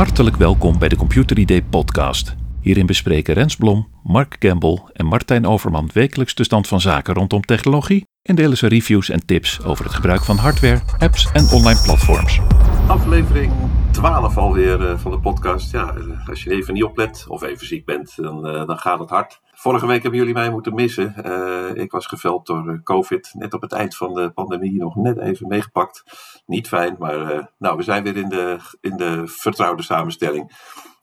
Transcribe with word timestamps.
Hartelijk 0.00 0.36
welkom 0.36 0.78
bij 0.78 0.88
de 0.88 0.96
Computer 0.96 1.38
ID 1.38 1.70
podcast. 1.70 2.34
Hierin 2.60 2.86
bespreken 2.86 3.34
Rens 3.34 3.56
Blom, 3.56 3.88
Mark 4.02 4.38
Campbell 4.38 4.78
en 4.92 5.06
Martijn 5.06 5.46
Overman 5.46 5.90
wekelijks 5.92 6.34
de 6.34 6.44
stand 6.44 6.68
van 6.68 6.80
zaken 6.80 7.14
rondom 7.14 7.42
technologie 7.42 8.06
en 8.22 8.34
delen 8.34 8.56
ze 8.56 8.66
reviews 8.66 9.08
en 9.08 9.26
tips 9.26 9.64
over 9.64 9.84
het 9.84 9.94
gebruik 9.94 10.24
van 10.24 10.36
hardware, 10.36 10.80
apps 10.98 11.30
en 11.32 11.48
online 11.52 11.80
platforms. 11.84 12.40
Aflevering 12.86 13.52
12 13.90 14.36
alweer 14.36 14.80
uh, 14.80 14.98
van 14.98 15.10
de 15.10 15.20
podcast. 15.20 15.72
Ja, 15.72 15.94
eh, 15.94 16.28
als 16.28 16.42
je 16.42 16.50
even 16.50 16.74
niet 16.74 16.84
oplet 16.84 17.24
of 17.28 17.42
even 17.42 17.66
ziek 17.66 17.84
bent, 17.84 18.12
dan, 18.16 18.46
uh, 18.46 18.66
dan 18.66 18.78
gaat 18.78 18.98
het 18.98 19.10
hard. 19.10 19.40
Vorige 19.52 19.86
week 19.86 20.02
hebben 20.02 20.20
jullie 20.20 20.34
mij 20.34 20.50
moeten 20.50 20.74
missen. 20.74 21.14
ik 21.74 21.90
was 21.90 22.06
geveld 22.06 22.46
door 22.46 22.80
COVID. 22.84 23.30
Net 23.38 23.54
op 23.54 23.60
het 23.60 23.72
eind 23.72 23.96
van 23.96 24.14
de 24.14 24.30
pandemie 24.30 24.76
nog 24.76 24.96
net 24.96 25.18
even 25.18 25.48
meegepakt. 25.48 26.02
Niet 26.50 26.68
fijn, 26.68 26.96
maar 26.98 27.50
nou, 27.58 27.76
we 27.76 27.82
zijn 27.82 28.02
weer 28.02 28.16
in 28.16 28.28
de, 28.28 28.58
in 28.80 28.96
de 28.96 29.22
vertrouwde 29.26 29.82
samenstelling. 29.82 30.52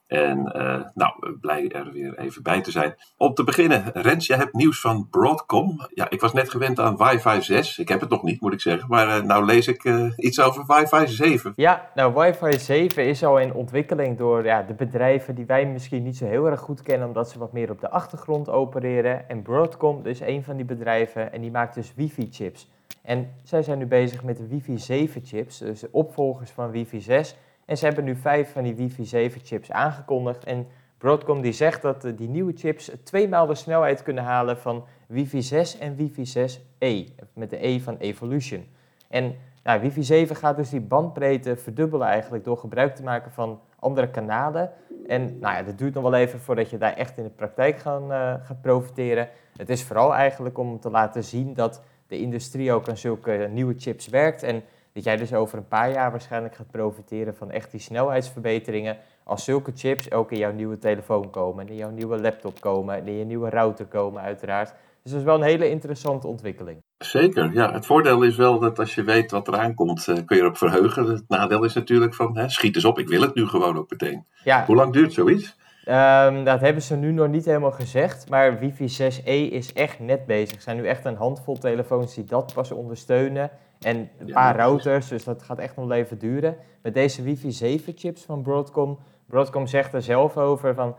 En 0.06 0.52
uh, 0.56 0.80
nou, 0.94 1.38
blij 1.40 1.68
er 1.68 1.92
weer 1.92 2.18
even 2.18 2.42
bij 2.42 2.60
te 2.60 2.70
zijn. 2.70 2.94
Om 3.16 3.34
te 3.34 3.44
beginnen, 3.44 3.90
Rens, 3.92 4.26
jij 4.26 4.36
hebt 4.36 4.54
nieuws 4.54 4.80
van 4.80 5.08
Broadcom. 5.10 5.86
Ja, 5.94 6.10
ik 6.10 6.20
was 6.20 6.32
net 6.32 6.50
gewend 6.50 6.80
aan 6.80 6.96
Wi-Fi 6.96 7.42
6. 7.42 7.78
Ik 7.78 7.88
heb 7.88 8.00
het 8.00 8.10
nog 8.10 8.22
niet, 8.22 8.40
moet 8.40 8.52
ik 8.52 8.60
zeggen. 8.60 8.88
Maar 8.88 9.18
uh, 9.18 9.24
nou 9.24 9.44
lees 9.44 9.68
ik 9.68 9.84
iets 10.16 10.40
over 10.40 10.64
Wi-Fi 10.66 11.06
7. 11.06 11.52
Ja, 11.56 11.90
nou, 11.94 12.14
Wi-Fi 12.14 12.58
7 12.58 13.06
is 13.06 13.24
al 13.24 13.38
in 13.38 13.54
ontwikkeling 13.54 14.18
door 14.18 14.44
ja, 14.44 14.62
de 14.62 14.74
bedrijven 14.74 15.34
die 15.34 15.46
wij 15.46 15.66
misschien 15.66 16.02
niet 16.02 16.16
zo 16.16 16.26
heel 16.26 16.46
erg 16.46 16.60
goed 16.60 16.82
kennen, 16.82 17.08
omdat 17.08 17.30
ze 17.30 17.38
wat 17.38 17.52
meer 17.52 17.70
op 17.70 17.80
de 17.80 17.90
achtergrond 17.90 18.48
opereren. 18.48 19.28
En 19.28 19.42
Broadcom 19.42 20.06
is 20.06 20.20
een 20.20 20.44
van 20.44 20.56
die 20.56 20.64
bedrijven 20.64 21.32
en 21.32 21.40
die 21.40 21.50
maakt 21.50 21.74
dus 21.74 21.92
wifi-chips. 21.96 22.68
En 23.08 23.30
zij 23.42 23.62
zijn 23.62 23.78
nu 23.78 23.86
bezig 23.86 24.24
met 24.24 24.36
de 24.36 24.46
wifi 24.46 25.08
7-chips, 25.08 25.58
dus 25.58 25.80
de 25.80 25.88
opvolgers 25.90 26.50
van 26.50 26.70
wifi 26.70 27.00
6. 27.00 27.36
En 27.64 27.76
ze 27.76 27.84
hebben 27.84 28.04
nu 28.04 28.16
vijf 28.16 28.52
van 28.52 28.62
die 28.62 28.74
wifi 28.74 29.04
7 29.04 29.40
chips 29.44 29.70
aangekondigd. 29.70 30.44
En 30.44 30.66
Broadcom 30.98 31.40
die 31.40 31.52
zegt 31.52 31.82
dat 31.82 32.04
eh, 32.04 32.16
die 32.16 32.28
nieuwe 32.28 32.52
chips 32.56 32.90
tweemaal 33.04 33.46
de 33.46 33.54
snelheid 33.54 34.02
kunnen 34.02 34.24
halen 34.24 34.58
van 34.58 34.84
wifi 35.06 35.42
6 35.42 35.78
en 35.78 35.96
wifi 35.96 36.48
6e. 36.48 37.14
Met 37.32 37.50
de 37.50 37.66
E 37.66 37.80
van 37.80 37.96
Evolution. 37.96 38.66
En 39.08 39.36
nou, 39.62 39.80
wifi 39.80 40.02
7 40.02 40.36
gaat 40.36 40.56
dus 40.56 40.70
die 40.70 40.80
bandbreedte 40.80 41.56
verdubbelen 41.56 42.06
eigenlijk 42.06 42.44
door 42.44 42.58
gebruik 42.58 42.94
te 42.94 43.02
maken 43.02 43.32
van 43.32 43.60
andere 43.78 44.10
kanalen. 44.10 44.70
En 45.06 45.38
nou 45.38 45.54
ja, 45.54 45.62
dat 45.62 45.78
duurt 45.78 45.94
nog 45.94 46.02
wel 46.02 46.14
even 46.14 46.40
voordat 46.40 46.70
je 46.70 46.78
daar 46.78 46.94
echt 46.94 47.18
in 47.18 47.24
de 47.24 47.30
praktijk 47.30 47.78
gaan, 47.78 48.02
uh, 48.02 48.34
gaat 48.42 48.60
profiteren. 48.60 49.28
Het 49.56 49.68
is 49.68 49.84
vooral 49.84 50.14
eigenlijk 50.14 50.58
om 50.58 50.80
te 50.80 50.90
laten 50.90 51.24
zien 51.24 51.54
dat 51.54 51.82
de 52.08 52.18
industrie 52.18 52.72
ook 52.72 52.88
aan 52.88 52.96
zulke 52.96 53.48
nieuwe 53.52 53.74
chips 53.78 54.08
werkt. 54.08 54.42
En 54.42 54.62
dat 54.92 55.04
jij 55.04 55.16
dus 55.16 55.34
over 55.34 55.58
een 55.58 55.68
paar 55.68 55.90
jaar 55.90 56.10
waarschijnlijk 56.10 56.54
gaat 56.54 56.70
profiteren 56.70 57.34
van 57.34 57.50
echt 57.50 57.70
die 57.70 57.80
snelheidsverbeteringen. 57.80 58.96
Als 59.24 59.44
zulke 59.44 59.72
chips 59.74 60.12
ook 60.12 60.32
in 60.32 60.38
jouw 60.38 60.52
nieuwe 60.52 60.78
telefoon 60.78 61.30
komen, 61.30 61.68
in 61.68 61.76
jouw 61.76 61.90
nieuwe 61.90 62.20
laptop 62.20 62.60
komen, 62.60 63.06
in 63.06 63.18
je 63.18 63.24
nieuwe 63.24 63.50
router 63.50 63.86
komen 63.86 64.22
uiteraard. 64.22 64.74
Dus 65.02 65.12
dat 65.12 65.20
is 65.20 65.26
wel 65.26 65.34
een 65.34 65.42
hele 65.42 65.70
interessante 65.70 66.26
ontwikkeling. 66.26 66.78
Zeker, 66.98 67.52
ja. 67.52 67.72
Het 67.72 67.86
voordeel 67.86 68.22
is 68.22 68.36
wel 68.36 68.58
dat 68.58 68.78
als 68.78 68.94
je 68.94 69.02
weet 69.02 69.30
wat 69.30 69.48
eraan 69.48 69.74
komt, 69.74 70.08
eh, 70.08 70.16
kun 70.24 70.36
je 70.36 70.42
erop 70.42 70.56
verheugen. 70.56 71.06
Het 71.06 71.24
nadeel 71.28 71.64
is 71.64 71.74
natuurlijk 71.74 72.14
van, 72.14 72.38
hè, 72.38 72.48
schiet 72.48 72.74
eens 72.74 72.84
op, 72.84 72.98
ik 72.98 73.08
wil 73.08 73.20
het 73.20 73.34
nu 73.34 73.46
gewoon 73.46 73.76
ook 73.76 73.90
meteen. 73.90 74.26
Ja. 74.44 74.64
Hoe 74.64 74.76
lang 74.76 74.92
duurt 74.92 75.12
zoiets? 75.12 75.56
Um, 75.88 76.44
dat 76.44 76.60
hebben 76.60 76.82
ze 76.82 76.96
nu 76.96 77.12
nog 77.12 77.28
niet 77.28 77.44
helemaal 77.44 77.72
gezegd, 77.72 78.28
maar 78.28 78.58
wifi 78.58 79.12
6e 79.12 79.52
is 79.52 79.72
echt 79.72 79.98
net 79.98 80.26
bezig. 80.26 80.56
Er 80.56 80.62
zijn 80.62 80.76
nu 80.76 80.86
echt 80.86 81.04
een 81.04 81.16
handvol 81.16 81.58
telefoons 81.58 82.14
die 82.14 82.24
dat 82.24 82.52
pas 82.54 82.70
ondersteunen. 82.70 83.50
En 83.80 84.08
een 84.18 84.32
paar 84.32 84.56
routers, 84.56 85.08
dus 85.08 85.24
dat 85.24 85.42
gaat 85.42 85.58
echt 85.58 85.76
nog 85.76 85.90
even 85.90 86.18
duren. 86.18 86.56
Met 86.82 86.94
deze 86.94 87.22
wifi 87.22 87.52
7 87.52 87.92
chips 87.96 88.22
van 88.22 88.42
Broadcom, 88.42 88.98
Broadcom 89.26 89.66
zegt 89.66 89.94
er 89.94 90.02
zelf 90.02 90.36
over 90.36 90.74
van... 90.74 90.96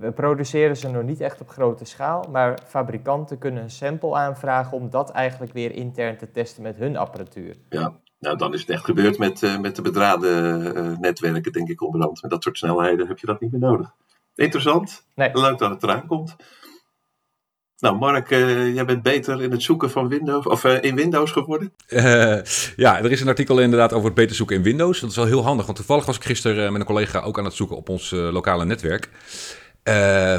We 0.00 0.12
produceren 0.12 0.76
ze 0.76 0.90
nog 0.90 1.02
niet 1.02 1.20
echt 1.20 1.40
op 1.40 1.48
grote 1.48 1.84
schaal, 1.84 2.24
maar 2.30 2.58
fabrikanten 2.66 3.38
kunnen 3.38 3.62
een 3.62 3.70
sample 3.70 4.14
aanvragen 4.14 4.76
om 4.76 4.90
dat 4.90 5.10
eigenlijk 5.10 5.52
weer 5.52 5.72
intern 5.72 6.16
te 6.16 6.30
testen 6.30 6.62
met 6.62 6.76
hun 6.76 6.96
apparatuur. 6.96 7.56
Ja, 7.68 7.92
nou 8.18 8.36
dan 8.36 8.54
is 8.54 8.60
het 8.60 8.70
echt 8.70 8.84
gebeurd 8.84 9.18
met, 9.18 9.42
uh, 9.42 9.58
met 9.58 9.76
de 9.76 9.82
bedraden 9.82 10.62
uh, 10.76 10.98
netwerken, 10.98 11.52
denk 11.52 11.68
ik 11.68 11.82
onderhand. 11.82 12.22
Met 12.22 12.30
dat 12.30 12.42
soort 12.42 12.58
snelheden 12.58 13.06
heb 13.06 13.18
je 13.18 13.26
dat 13.26 13.40
niet 13.40 13.50
meer 13.50 13.60
nodig. 13.60 13.94
Interessant, 14.38 15.06
nee. 15.14 15.30
leuk 15.32 15.58
dat 15.58 15.70
het 15.70 15.82
eraan 15.82 16.06
komt. 16.06 16.36
Nou, 17.78 17.96
Mark, 17.96 18.30
uh, 18.30 18.74
jij 18.74 18.84
bent 18.84 19.02
beter 19.02 19.42
in 19.42 19.50
het 19.50 19.62
zoeken 19.62 19.90
van 19.90 20.08
Windows, 20.08 20.46
of 20.46 20.64
uh, 20.64 20.82
in 20.82 20.94
Windows 20.94 21.32
geworden? 21.32 21.72
Uh, 21.88 22.42
ja, 22.76 22.98
er 22.98 23.10
is 23.10 23.20
een 23.20 23.28
artikel 23.28 23.60
inderdaad 23.60 23.92
over 23.92 24.06
het 24.06 24.14
beter 24.14 24.36
zoeken 24.36 24.56
in 24.56 24.62
Windows. 24.62 25.00
Dat 25.00 25.10
is 25.10 25.16
wel 25.16 25.24
heel 25.24 25.42
handig, 25.42 25.64
want 25.64 25.78
toevallig 25.78 26.06
was 26.06 26.16
ik 26.16 26.24
gisteren 26.24 26.72
met 26.72 26.80
een 26.80 26.86
collega 26.86 27.20
ook 27.20 27.38
aan 27.38 27.44
het 27.44 27.54
zoeken 27.54 27.76
op 27.76 27.88
ons 27.88 28.10
lokale 28.10 28.64
netwerk. 28.64 29.08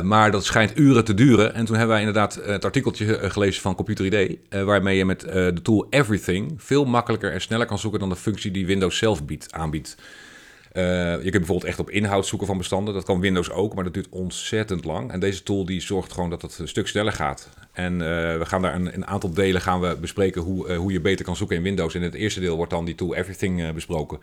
maar 0.04 0.32
dat 0.32 0.46
schijnt 0.46 0.78
uren 0.78 1.04
te 1.04 1.14
duren. 1.14 1.54
En 1.54 1.66
toen 1.66 1.76
hebben 1.76 1.96
wij 1.96 2.06
inderdaad 2.06 2.36
het 2.36 2.66
artikeltje 2.66 3.30
gelezen 3.30 3.62
van 3.62 3.76
Computer 3.76 4.06
ID, 4.06 4.38
waarmee 4.50 4.98
je 4.98 5.06
met 5.06 5.20
de 5.22 5.62
tool 5.64 5.88
Everything 5.90 6.54
veel 6.58 6.86
makkelijker 6.86 7.32
en 7.32 7.42
sneller 7.42 7.66
kan 7.66 7.80
zoeken 7.80 8.00
dan 8.00 8.10
de 8.10 8.16
functie 8.16 8.52
die 8.52 8.66
Windows 8.66 8.98
zelf 8.98 9.26
biedt, 9.26 9.52
aanbiedt. 9.52 9.98
Uh, 10.74 10.84
je 10.84 11.20
kunt 11.22 11.32
bijvoorbeeld 11.32 11.64
echt 11.64 11.80
op 11.80 11.90
inhoud 11.90 12.26
zoeken 12.26 12.48
van 12.48 12.58
bestanden. 12.58 12.94
Dat 12.94 13.04
kan 13.04 13.20
Windows 13.20 13.52
ook, 13.52 13.76
maar 13.76 13.84
dat 13.84 13.94
duurt 13.94 14.10
ontzettend 14.10 14.86
lang. 14.86 15.12
En 15.12 15.20
deze 15.20 15.44
tool 15.44 15.66
die 15.66 15.82
zorgt 15.82 16.14
gewoon 16.14 16.30
dat 16.30 16.42
het 16.42 16.60
een 16.60 16.68
stuk 16.68 16.88
sneller 16.88 17.14
gaat. 17.14 17.50
En 17.72 17.94
uh, 17.94 18.00
we 18.38 18.46
gaan 18.46 18.62
daar 18.62 18.76
een, 18.76 18.94
een, 18.94 19.08
aantal 19.08 19.34
delen 19.34 19.62
gaan 19.62 19.80
we 19.80 19.98
bespreken 20.02 20.42
hoe, 20.42 20.70
uh, 20.70 20.78
hoe 20.78 20.92
je 20.92 21.02
beter 21.02 21.26
kan 21.26 21.36
zoeken 21.36 21.56
in 21.56 21.64
Windows. 21.64 21.96
In 21.96 22.02
het 22.02 22.14
eerste 22.14 22.40
deel 22.40 22.56
wordt 22.56 22.72
dan 22.72 22.86
die 22.86 22.96
tool 22.96 23.16
Everything 23.16 23.74
besproken. 23.74 24.20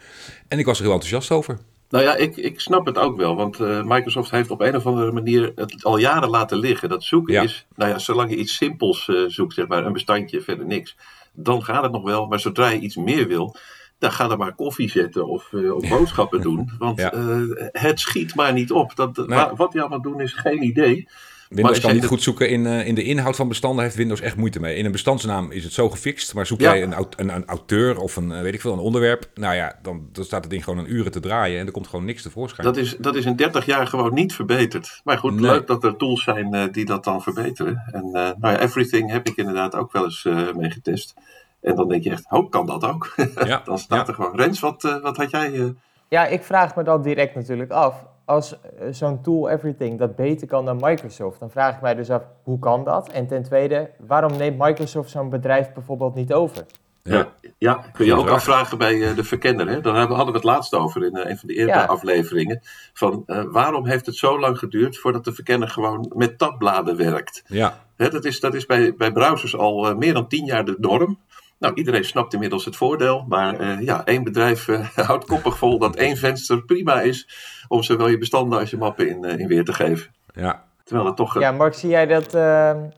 En 0.49 0.59
ik 0.59 0.67
was 0.67 0.79
er 0.79 0.84
heel 0.84 0.93
enthousiast 0.93 1.31
over. 1.31 1.59
Nou 1.91 2.05
ja, 2.05 2.17
ik, 2.17 2.37
ik 2.37 2.61
snap 2.61 2.87
het 2.87 2.99
ook 2.99 3.17
wel. 3.17 3.37
Want 3.37 3.59
Microsoft 3.84 4.31
heeft 4.31 4.51
op 4.51 4.61
een 4.61 4.77
of 4.77 4.87
andere 4.87 5.13
manier 5.13 5.53
het 5.55 5.84
al 5.84 5.99
jaren 5.99 6.28
laten 6.28 6.59
liggen. 6.59 6.89
Dat 6.89 7.05
zoeken 7.05 7.43
is, 7.43 7.67
nou 7.75 7.91
ja, 7.91 7.99
zolang 7.99 8.31
je 8.31 8.37
iets 8.37 8.57
simpels 8.57 9.11
zoekt, 9.27 9.55
zeg 9.55 9.67
maar, 9.67 9.87
een 9.87 9.93
bestandje, 9.93 10.41
verder 10.41 10.67
niks. 10.67 10.97
Dan 11.33 11.65
gaat 11.65 11.83
het 11.83 11.93
nog 11.93 12.03
wel. 12.03 12.27
Maar 12.27 12.41
zodra 12.41 12.69
je 12.69 12.78
iets 12.78 12.97
meer 12.97 13.28
wil, 13.28 13.57
dan 13.99 14.12
ga 14.12 14.29
dan 14.29 14.39
maar 14.39 14.55
koffie 14.55 14.91
zetten 14.91 15.29
of, 15.29 15.53
uh, 15.53 15.89
boodschappen 15.89 16.41
doen. 16.41 16.71
Want 16.79 17.01
uh, 17.01 17.41
het 17.73 18.01
schiet 18.01 18.34
maar 18.34 18.53
niet 18.53 18.73
op. 18.73 18.97
Dat, 18.97 19.17
Wat 19.57 19.73
je 19.73 19.81
allemaal 19.81 20.03
doen 20.03 20.21
is 20.21 20.33
geen 20.33 20.62
idee. 20.62 21.09
Windows 21.49 21.81
kan 21.81 21.95
niet 21.95 22.07
goed 22.07 22.23
zoeken 22.23 22.49
in, 22.49 22.65
uh, 22.65 22.87
in 22.87 22.95
de 22.95 23.03
inhoud 23.03 23.37
van 23.37 23.49
bestanden, 23.49 23.84
heeft 23.84 23.97
Windows 23.97 24.21
echt 24.21 24.37
moeite 24.37 24.61
mee. 24.61 24.77
In 24.77 24.84
een 24.84 24.93
bestandsnaam 24.93 25.51
is 25.51 25.65
het 25.65 25.73
zo 25.73 25.91
gefixt, 25.91 26.34
maar 26.34 26.47
zoek 26.47 26.61
jij 26.61 26.83
een, 26.83 26.95
een, 27.17 27.34
een, 27.34 27.47
auteur 27.47 27.99
of 27.99 28.17
een, 28.17 28.43
weet 28.43 28.55
ik 28.55 28.61
veel, 28.61 28.73
een 28.73 28.79
onderwerp, 28.79 29.31
nou 29.34 29.55
ja, 29.55 29.79
dan, 29.83 30.09
dan 30.13 30.25
staat 30.25 30.41
het 30.41 30.51
ding 30.51 30.65
gewoon 30.65 30.78
een 30.78 30.93
uren 30.93 31.13
te 31.13 31.21
draaien 31.21 31.61
en 31.61 31.67
er 31.67 31.73
komt 31.73 31.87
gewoon 31.87 32.05
niks 32.05 32.23
tevoorschijn. 32.23 32.67
Dat 32.67 32.77
is, 32.77 32.97
dat 32.99 33.17
is 33.17 33.25
in 33.25 33.37
30 33.37 33.67
jaar 33.67 33.87
gewoon 33.87 34.15
niet 34.15 34.34
verbeterd. 34.34 35.01
Maar 35.05 35.19
goed, 35.19 35.41
leuk 35.41 35.67
dat 35.67 35.84
er 35.84 35.97
tools 35.97 36.23
zijn 36.23 36.73
die 36.73 36.84
dat 36.84 37.05
dan 37.05 37.23
verbeteren. 37.23 37.83
En 37.93 38.11
nou 38.11 38.37
ja, 38.41 38.61
Everything 38.61 39.11
heb 39.11 39.27
ik 39.28 39.37
inderdaad 39.37 39.75
ook 39.75 39.93
wel 39.93 40.05
eens 40.05 40.25
mee 40.57 40.71
getest. 40.71 41.15
En 41.61 41.75
dan 41.75 41.89
denk 41.89 42.03
je 42.03 42.11
echt, 42.11 42.25
hoe 42.28 42.49
kan 42.49 42.67
dat 42.67 42.84
ook? 42.84 43.15
Ja, 43.44 43.61
dan 43.65 43.78
staat 43.78 44.09
er 44.09 44.15
gewoon. 44.15 44.37
Rens, 44.37 44.61
wat, 44.61 44.84
uh, 44.84 45.03
wat 45.03 45.17
had 45.17 45.31
jij? 45.31 45.50
Uh... 45.50 45.69
Ja, 46.09 46.27
ik 46.27 46.43
vraag 46.43 46.77
me 46.77 46.83
dan 46.83 47.03
direct 47.03 47.34
natuurlijk 47.34 47.71
af. 47.71 48.05
Als 48.25 48.61
eh, 48.61 48.87
zo'n 48.91 49.22
tool 49.22 49.49
Everything 49.49 49.99
dat 49.99 50.16
beter 50.16 50.47
kan 50.47 50.65
dan 50.65 50.78
Microsoft, 50.81 51.41
dan 51.41 51.50
vraag 51.50 51.75
ik 51.75 51.81
mij 51.81 51.95
dus 51.95 52.11
af, 52.11 52.22
hoe 52.43 52.59
kan 52.59 52.84
dat? 52.84 53.09
En 53.09 53.27
ten 53.27 53.43
tweede, 53.43 53.91
waarom 54.06 54.37
neemt 54.37 54.59
Microsoft 54.59 55.11
zo'n 55.11 55.31
bedrijf 55.31 55.72
bijvoorbeeld 55.72 56.15
niet 56.15 56.33
over? 56.33 56.65
Ja, 57.03 57.33
ja 57.59 57.84
kun 57.93 58.06
je 58.06 58.15
ook 58.15 58.28
afvragen 58.28 58.78
bij 58.78 59.15
de 59.15 59.25
verkenner. 59.25 59.69
Hè? 59.69 59.81
Daar 59.81 59.97
hadden 59.97 60.27
we 60.27 60.33
het 60.33 60.45
laatst 60.45 60.75
over 60.75 61.05
in 61.05 61.16
een 61.16 61.39
van 61.39 61.49
de 61.49 61.55
eerdere 61.55 61.87
afleveringen. 61.87 62.61
Van 62.93 63.22
waarom 63.50 63.87
heeft 63.87 64.06
het 64.06 64.16
zo 64.16 64.41
lang 64.41 64.59
geduurd 64.59 64.99
voordat 64.99 65.25
de 65.25 65.33
verkenner 65.33 65.69
gewoon 65.69 66.12
met 66.15 66.39
tabbladen 66.39 66.97
werkt? 66.97 67.43
Ja. 67.47 67.81
Hè, 67.97 68.09
dat 68.09 68.25
is, 68.25 68.41
dat 68.41 68.55
is 68.55 68.66
bij, 68.66 68.95
bij 68.95 69.12
browsers 69.12 69.56
al 69.56 69.95
meer 69.95 70.15
dan 70.15 70.28
tien 70.28 70.45
jaar 70.45 70.65
de 70.65 70.77
norm. 70.78 71.19
Nou, 71.59 71.75
iedereen 71.75 72.05
snapt 72.05 72.33
inmiddels 72.33 72.65
het 72.65 72.77
voordeel, 72.77 73.25
maar 73.28 73.61
uh, 73.61 73.81
ja, 73.81 74.05
één 74.05 74.25
bedrijf 74.25 74.69
uh, 74.69 74.89
houdt 75.09 75.25
koppig 75.25 75.59
vol 75.59 75.78
dat 75.78 75.97
één 75.97 76.16
venster 76.16 76.65
prima 76.65 77.01
is 77.01 77.28
om 77.69 77.83
zowel 77.83 78.09
je 78.09 78.19
bestanden 78.19 78.59
als 78.59 78.71
je 78.71 78.77
mappen 78.77 79.09
in, 79.09 79.25
uh, 79.25 79.39
in 79.39 79.48
weer 79.48 79.65
te 79.65 79.72
geven. 79.72 80.15
Ja. 80.34 80.66
Terwijl 80.86 81.06
het 81.06 81.16
toch... 81.16 81.41
Ja, 81.41 81.53
Mark, 81.53 81.74
zie 81.74 81.88
jij 81.88 82.06
dat, 82.06 82.33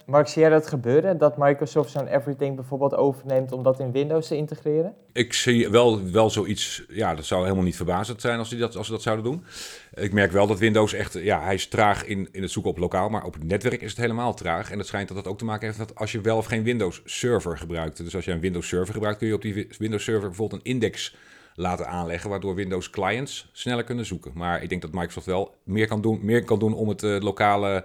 Mark, 0.06 0.28
zie 0.28 0.42
jij 0.42 0.50
dat 0.50 0.66
gebeuren? 0.66 1.18
Dat 1.18 1.36
Microsoft 1.36 1.90
zo'n 1.90 2.06
Everything 2.06 2.56
bijvoorbeeld 2.56 2.94
overneemt 2.94 3.52
om 3.52 3.62
dat 3.62 3.80
in 3.80 3.92
Windows 3.92 4.28
te 4.28 4.36
integreren? 4.36 4.94
Ik 5.12 5.32
zie 5.32 5.68
wel, 5.68 6.10
wel 6.10 6.30
zoiets, 6.30 6.84
ja, 6.88 7.14
dat 7.14 7.24
zou 7.24 7.42
helemaal 7.42 7.64
niet 7.64 7.76
verbazend 7.76 8.20
zijn 8.20 8.38
als, 8.38 8.48
die 8.48 8.58
dat, 8.58 8.76
als 8.76 8.86
ze 8.86 8.92
dat 8.92 9.02
zouden 9.02 9.24
doen. 9.24 9.44
Ik 9.94 10.12
merk 10.12 10.32
wel 10.32 10.46
dat 10.46 10.58
Windows 10.58 10.92
echt, 10.92 11.12
ja, 11.12 11.42
hij 11.42 11.54
is 11.54 11.68
traag 11.68 12.04
in, 12.04 12.28
in 12.32 12.42
het 12.42 12.50
zoeken 12.50 12.70
op 12.70 12.78
lokaal, 12.78 13.08
maar 13.08 13.24
op 13.24 13.34
het 13.34 13.44
netwerk 13.44 13.82
is 13.82 13.90
het 13.90 14.00
helemaal 14.00 14.34
traag. 14.34 14.70
En 14.70 14.78
het 14.78 14.86
schijnt 14.86 15.08
dat 15.08 15.16
dat 15.16 15.26
ook 15.26 15.38
te 15.38 15.44
maken 15.44 15.66
heeft 15.66 15.78
met 15.78 15.94
als 15.94 16.12
je 16.12 16.20
wel 16.20 16.36
of 16.36 16.46
geen 16.46 16.62
Windows 16.62 17.02
Server 17.04 17.58
gebruikt. 17.58 18.04
Dus 18.04 18.14
als 18.14 18.24
je 18.24 18.32
een 18.32 18.40
Windows 18.40 18.68
Server 18.68 18.94
gebruikt, 18.94 19.18
kun 19.18 19.28
je 19.28 19.34
op 19.34 19.42
die 19.42 19.68
Windows 19.78 20.04
Server 20.04 20.28
bijvoorbeeld 20.28 20.60
een 20.60 20.72
index 20.72 21.16
laten 21.58 21.88
aanleggen, 21.88 22.30
waardoor 22.30 22.54
Windows 22.54 22.90
clients 22.90 23.50
sneller 23.52 23.84
kunnen 23.84 24.06
zoeken. 24.06 24.32
Maar 24.34 24.62
ik 24.62 24.68
denk 24.68 24.82
dat 24.82 24.92
Microsoft 24.92 25.26
wel 25.26 25.54
meer 25.64 25.86
kan 25.86 26.00
doen, 26.00 26.18
meer 26.22 26.44
kan 26.44 26.58
doen 26.58 26.74
om 26.74 26.88
het 26.88 27.02
uh, 27.02 27.20
lokale 27.20 27.84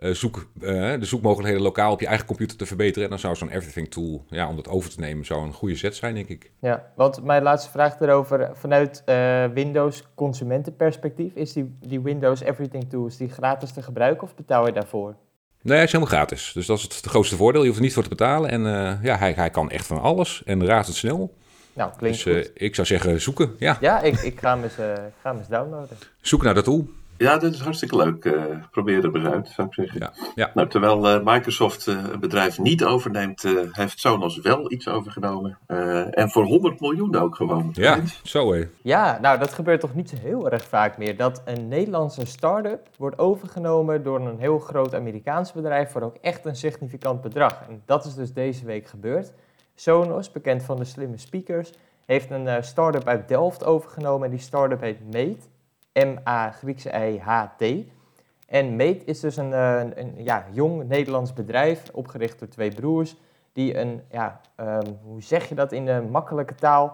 eh, 0.00 0.10
zoek, 0.10 0.46
eh, 0.60 0.68
de 0.70 1.04
zoekmogelijkheden 1.04 1.62
lokaal 1.62 1.92
op 1.92 2.00
je 2.00 2.06
eigen 2.06 2.26
computer 2.26 2.56
te 2.56 2.66
verbeteren. 2.66 3.04
En 3.04 3.10
dan 3.10 3.18
zou 3.18 3.36
zo'n 3.36 3.50
Everything 3.50 3.90
tool, 3.90 4.24
ja, 4.28 4.48
om 4.48 4.56
dat 4.56 4.68
over 4.68 4.90
te 4.90 5.00
nemen, 5.00 5.24
zou 5.24 5.46
een 5.46 5.52
goede 5.52 5.74
zet 5.74 5.96
zijn, 5.96 6.14
denk 6.14 6.28
ik. 6.28 6.50
Ja, 6.60 6.92
want 6.96 7.24
mijn 7.24 7.42
laatste 7.42 7.70
vraag 7.70 8.00
erover, 8.00 8.50
vanuit 8.52 9.02
uh, 9.06 9.44
Windows 9.46 10.04
consumentenperspectief, 10.14 11.34
is 11.34 11.52
die, 11.52 11.76
die 11.80 12.00
Windows 12.00 12.40
Everything 12.40 12.90
tool 12.90 13.06
is 13.06 13.16
die 13.16 13.28
gratis 13.28 13.72
te 13.72 13.82
gebruiken 13.82 14.22
of 14.22 14.34
betaal 14.34 14.66
je 14.66 14.72
daarvoor? 14.72 15.14
Nee, 15.62 15.76
hij 15.76 15.84
is 15.84 15.92
helemaal 15.92 16.14
gratis. 16.14 16.52
Dus 16.52 16.66
dat 16.66 16.78
is 16.78 16.82
het 16.82 17.06
grootste 17.06 17.36
voordeel. 17.36 17.60
Je 17.60 17.66
hoeft 17.66 17.78
er 17.78 17.84
niet 17.84 17.94
voor 17.94 18.02
te 18.02 18.08
betalen. 18.08 18.50
En 18.50 18.62
ja, 19.02 19.16
hij, 19.16 19.32
hij 19.32 19.50
kan 19.50 19.70
echt 19.70 19.86
van 19.86 20.00
alles 20.00 20.42
en 20.44 20.66
razendsnel. 20.66 21.34
Nou, 21.80 21.92
klinkt 21.96 22.24
dus, 22.24 22.46
goed. 22.46 22.50
ik 22.54 22.74
zou 22.74 22.86
zeggen 22.86 23.20
zoeken, 23.20 23.54
ja. 23.58 23.76
Ja, 23.80 24.00
ik, 24.00 24.20
ik, 24.20 24.40
ga 24.40 24.54
hem 24.54 24.62
eens, 24.62 24.74
ga 25.22 25.30
hem 25.30 25.38
eens 25.38 25.48
downloaden. 25.48 25.96
Zoek 26.20 26.42
naar 26.42 26.54
dat 26.54 26.64
tool. 26.64 26.88
Ja, 27.16 27.38
dit 27.38 27.54
is 27.54 27.60
hartstikke 27.60 27.96
leuk. 27.96 28.24
Uh, 28.24 28.44
probeer 28.70 29.04
er 29.04 29.30
uit, 29.30 29.48
zou 29.48 29.66
ik 29.68 29.74
zeggen. 29.74 30.00
Ja, 30.00 30.12
ja. 30.34 30.50
Nou, 30.54 30.68
terwijl 30.68 31.16
uh, 31.16 31.24
Microsoft 31.24 31.86
uh, 31.86 31.94
een 32.12 32.20
bedrijf 32.20 32.58
niet 32.58 32.84
overneemt, 32.84 33.42
heeft 33.72 34.00
Sonos 34.00 34.40
wel 34.40 34.72
iets 34.72 34.88
overgenomen. 34.88 35.58
en 36.10 36.30
voor 36.30 36.44
100 36.44 36.80
miljoen 36.80 37.16
ook 37.16 37.36
gewoon. 37.36 37.70
Ja, 37.72 37.98
zo 38.22 38.52
hé. 38.52 38.68
Ja, 38.82 39.18
nou 39.20 39.38
dat 39.38 39.52
gebeurt 39.52 39.80
toch 39.80 39.94
niet 39.94 40.08
zo 40.08 40.16
heel 40.16 40.50
erg 40.50 40.64
vaak 40.64 40.98
meer. 40.98 41.16
Dat 41.16 41.42
een 41.44 41.68
Nederlandse 41.68 42.26
start-up 42.26 42.88
wordt 42.96 43.18
overgenomen 43.18 44.02
door 44.02 44.20
een 44.20 44.38
heel 44.38 44.58
groot 44.58 44.94
Amerikaans 44.94 45.52
bedrijf 45.52 45.90
voor 45.90 46.02
ook 46.02 46.16
echt 46.20 46.44
een 46.44 46.56
significant 46.56 47.20
bedrag. 47.20 47.62
En 47.68 47.82
dat 47.86 48.04
is 48.04 48.14
dus 48.14 48.32
deze 48.32 48.64
week 48.64 48.86
gebeurd. 48.86 49.32
Sonos, 49.80 50.32
bekend 50.32 50.62
van 50.62 50.76
de 50.76 50.84
slimme 50.84 51.16
speakers, 51.16 51.72
heeft 52.06 52.30
een 52.30 52.64
start-up 52.64 53.06
uit 53.06 53.28
Delft 53.28 53.64
overgenomen. 53.64 54.24
En 54.24 54.30
die 54.30 54.40
start-up 54.40 54.80
heet 54.80 55.04
Mate. 55.04 55.48
M-A 55.92 56.50
Griekse 56.50 57.08
I-H-T. 57.08 57.64
En 58.46 58.76
Mate 58.76 59.04
is 59.04 59.20
dus 59.20 59.36
een, 59.36 59.52
een, 59.52 60.00
een, 60.00 60.14
ja, 60.16 60.46
jong 60.52 60.88
Nederlands 60.88 61.32
bedrijf, 61.32 61.90
opgericht 61.92 62.38
door 62.38 62.48
twee 62.48 62.74
broers, 62.74 63.16
die 63.52 63.78
een, 63.78 64.02
ja, 64.10 64.40
um, 64.60 64.98
hoe 65.02 65.22
zeg 65.22 65.48
je 65.48 65.54
dat 65.54 65.72
in 65.72 65.84
de 65.84 66.06
makkelijke 66.10 66.54
taal? 66.54 66.86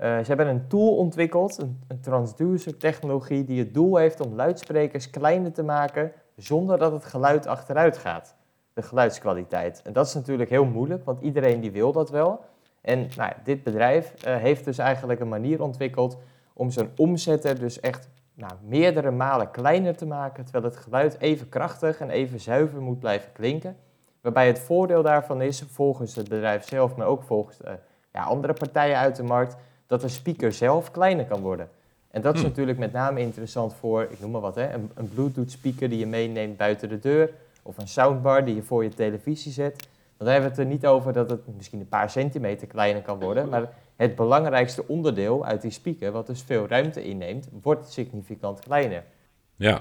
Uh, 0.00 0.18
ze 0.18 0.24
hebben 0.24 0.46
een 0.46 0.68
tool 0.68 0.96
ontwikkeld, 0.96 1.58
een, 1.58 1.80
een 1.88 2.00
transducer 2.00 2.76
technologie, 2.76 3.44
die 3.44 3.58
het 3.58 3.74
doel 3.74 3.96
heeft 3.96 4.20
om 4.20 4.34
luidsprekers 4.34 5.10
kleiner 5.10 5.52
te 5.52 5.62
maken 5.62 6.12
zonder 6.36 6.78
dat 6.78 6.92
het 6.92 7.04
geluid 7.04 7.46
achteruit 7.46 7.98
gaat. 7.98 8.34
De 8.74 8.82
geluidskwaliteit. 8.82 9.82
En 9.84 9.92
dat 9.92 10.06
is 10.06 10.14
natuurlijk 10.14 10.50
heel 10.50 10.64
moeilijk, 10.64 11.04
want 11.04 11.20
iedereen 11.22 11.60
die 11.60 11.70
wil 11.70 11.92
dat 11.92 12.10
wel. 12.10 12.40
En 12.80 13.08
nou, 13.16 13.32
dit 13.44 13.62
bedrijf 13.62 14.14
uh, 14.26 14.36
heeft 14.36 14.64
dus 14.64 14.78
eigenlijk 14.78 15.20
een 15.20 15.28
manier 15.28 15.62
ontwikkeld 15.62 16.18
om 16.52 16.70
zo'n 16.70 16.90
omzetter 16.96 17.58
dus 17.58 17.80
echt 17.80 18.08
nou, 18.34 18.52
meerdere 18.66 19.10
malen 19.10 19.50
kleiner 19.50 19.96
te 19.96 20.06
maken, 20.06 20.44
terwijl 20.44 20.64
het 20.64 20.76
geluid 20.76 21.16
even 21.20 21.48
krachtig 21.48 22.00
en 22.00 22.10
even 22.10 22.40
zuiver 22.40 22.80
moet 22.80 22.98
blijven 23.00 23.32
klinken. 23.32 23.76
Waarbij 24.20 24.46
het 24.46 24.58
voordeel 24.58 25.02
daarvan 25.02 25.42
is, 25.42 25.64
volgens 25.68 26.14
het 26.14 26.28
bedrijf 26.28 26.68
zelf, 26.68 26.96
maar 26.96 27.06
ook 27.06 27.22
volgens 27.22 27.56
de, 27.56 27.78
ja, 28.12 28.22
andere 28.22 28.52
partijen 28.52 28.96
uit 28.96 29.16
de 29.16 29.22
markt, 29.22 29.56
dat 29.86 30.00
de 30.00 30.08
speaker 30.08 30.52
zelf 30.52 30.90
kleiner 30.90 31.24
kan 31.24 31.40
worden. 31.40 31.68
En 32.10 32.20
dat 32.22 32.34
is 32.34 32.40
Hmm. 32.40 32.48
natuurlijk 32.48 32.78
met 32.78 32.92
name 32.92 33.20
interessant 33.20 33.74
voor, 33.74 34.02
ik 34.02 34.20
noem 34.20 34.30
maar 34.30 34.40
wat, 34.40 34.54
hè, 34.54 34.72
een, 34.72 34.90
een 34.94 35.08
Bluetooth 35.08 35.50
speaker 35.50 35.88
die 35.88 35.98
je 35.98 36.06
meeneemt 36.06 36.56
buiten 36.56 36.88
de 36.88 36.98
deur. 36.98 37.30
Of 37.62 37.78
een 37.78 37.88
soundbar 37.88 38.44
die 38.44 38.54
je 38.54 38.62
voor 38.62 38.82
je 38.84 38.88
televisie 38.94 39.52
zet. 39.52 39.88
Dan 40.16 40.28
hebben 40.30 40.50
we 40.50 40.56
het 40.56 40.66
er 40.66 40.72
niet 40.72 40.86
over 40.86 41.12
dat 41.12 41.30
het 41.30 41.40
misschien 41.56 41.80
een 41.80 41.88
paar 41.88 42.10
centimeter 42.10 42.66
kleiner 42.66 43.02
kan 43.02 43.20
worden. 43.20 43.48
Maar 43.48 43.68
het 43.96 44.14
belangrijkste 44.16 44.88
onderdeel 44.88 45.44
uit 45.44 45.62
die 45.62 45.70
speaker, 45.70 46.12
wat 46.12 46.26
dus 46.26 46.42
veel 46.46 46.66
ruimte 46.68 47.04
inneemt, 47.04 47.48
wordt 47.62 47.90
significant 47.92 48.58
kleiner. 48.60 49.04
Ja, 49.56 49.80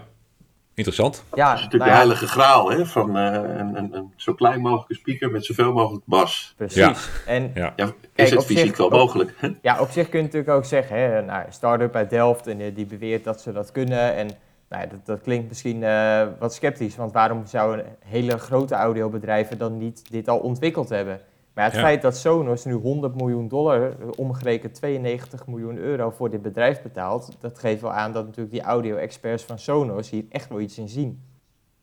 interessant. 0.73 1.23
Ja, 1.33 1.49
Dat 1.49 1.57
is 1.57 1.63
natuurlijk 1.63 1.73
nou 1.73 1.85
ja, 1.85 1.89
de 1.91 1.95
heilige 1.97 2.27
graal 2.27 2.71
hè, 2.71 2.85
van 2.85 3.17
eh, 3.17 3.23
een, 3.33 3.75
een, 3.77 3.95
een 3.95 4.13
zo 4.15 4.33
klein 4.33 4.61
mogelijke 4.61 4.93
speaker 4.93 5.31
met 5.31 5.45
zoveel 5.45 5.73
mogelijk 5.73 6.05
bas. 6.05 6.53
precies. 6.57 6.75
Ja. 6.77 6.93
En 7.25 7.51
Ja. 7.53 7.73
Ja, 7.75 7.85
is 7.85 7.91
Kijk, 8.13 8.29
het 8.29 8.45
fysiek 8.45 8.65
zich- 8.65 8.77
wel 8.77 8.85
op- 8.85 8.91
mogelijk? 8.93 9.33
hè? 9.37 9.49
Ja, 9.61 9.79
op 9.81 9.89
zich 9.89 10.09
kun 10.09 10.19
je 10.19 10.25
natuurlijk 10.25 10.51
ook 10.53 10.65
zeggen, 10.65 10.97
hè, 10.97 11.21
nou, 11.21 11.45
een 11.45 11.53
start-up 11.53 11.95
uit 11.95 12.09
Delft 12.09 12.47
en 12.47 12.59
eh, 12.59 12.75
die 12.75 12.85
beweert 12.85 13.23
dat 13.23 13.41
ze 13.41 13.51
dat 13.51 13.71
kunnen. 13.71 14.13
En 14.15 14.29
nou, 14.71 14.87
dat, 14.87 15.05
dat 15.05 15.21
klinkt 15.21 15.47
misschien 15.47 15.83
eh, 15.83 16.27
wat 16.39 16.53
sceptisch, 16.53 16.95
want 16.95 17.11
waarom 17.11 17.45
zouden 17.45 17.85
hele 17.99 18.37
grote 18.37 18.75
audiobedrijven 18.75 19.57
dan 19.57 19.77
niet 19.77 20.11
dit 20.11 20.27
al 20.27 20.39
ontwikkeld 20.39 20.89
hebben? 20.89 21.19
Maar 21.53 21.65
het 21.65 21.73
Ja. 21.73 21.79
feit 21.79 22.01
dat 22.01 22.17
Sonos 22.17 22.65
nu 22.65 22.73
100 22.73 23.15
miljoen 23.15 23.47
dollar, 23.47 23.81
eh, 23.89 24.07
omgerekend 24.15 24.73
92 24.73 25.47
miljoen 25.47 25.77
euro 25.77 26.09
voor 26.09 26.29
dit 26.29 26.41
bedrijf 26.41 26.81
betaalt, 26.81 27.35
dat 27.39 27.59
geeft 27.59 27.81
wel 27.81 27.91
aan 27.93 28.11
dat 28.13 28.25
natuurlijk 28.25 28.51
die 28.51 28.61
audio-experts 28.61 29.43
van 29.43 29.59
Sonos 29.59 30.09
hier 30.09 30.23
echt 30.29 30.49
wel 30.49 30.59
iets 30.59 30.77
in 30.77 30.89
zien. 30.89 31.23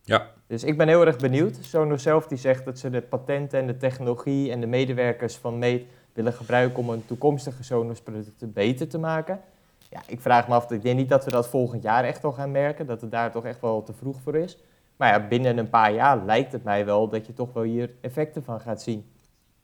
Ja, 0.02 0.26
Dus 0.46 0.64
ik 0.64 0.76
ben 0.76 0.88
heel 0.88 1.06
erg 1.06 1.16
benieuwd. 1.16 1.58
Sonos 1.60 2.02
zelf 2.02 2.26
die 2.26 2.38
zegt 2.38 2.64
dat 2.64 2.78
ze 2.78 2.90
de 2.90 3.02
patenten 3.02 3.58
en 3.60 3.66
de 3.66 3.76
technologie 3.76 4.50
en 4.52 4.60
de 4.60 4.66
medewerkers 4.66 5.36
van 5.36 5.58
Mate 5.58 5.84
willen 6.12 6.32
gebruiken 6.32 6.78
om 6.78 6.90
een 6.90 7.06
toekomstige 7.06 7.62
Sonos-producten 7.64 8.52
beter 8.52 8.88
te 8.88 8.98
maken. 8.98 9.40
Ja, 9.90 10.02
ik 10.06 10.20
vraag 10.20 10.48
me 10.48 10.54
af, 10.54 10.70
ik 10.70 10.82
denk 10.82 10.96
niet 10.96 11.08
dat 11.08 11.24
we 11.24 11.30
dat 11.30 11.48
volgend 11.48 11.82
jaar 11.82 12.04
echt 12.04 12.24
al 12.24 12.32
gaan 12.32 12.50
merken, 12.50 12.86
dat 12.86 13.00
het 13.00 13.10
daar 13.10 13.32
toch 13.32 13.44
echt 13.44 13.60
wel 13.60 13.82
te 13.82 13.92
vroeg 13.92 14.16
voor 14.22 14.36
is. 14.36 14.58
Maar 14.96 15.12
ja, 15.12 15.26
binnen 15.28 15.58
een 15.58 15.70
paar 15.70 15.92
jaar 15.92 16.24
lijkt 16.24 16.52
het 16.52 16.64
mij 16.64 16.84
wel 16.84 17.08
dat 17.08 17.26
je 17.26 17.32
toch 17.32 17.52
wel 17.52 17.62
hier 17.62 17.90
effecten 18.00 18.44
van 18.44 18.60
gaat 18.60 18.82
zien. 18.82 19.10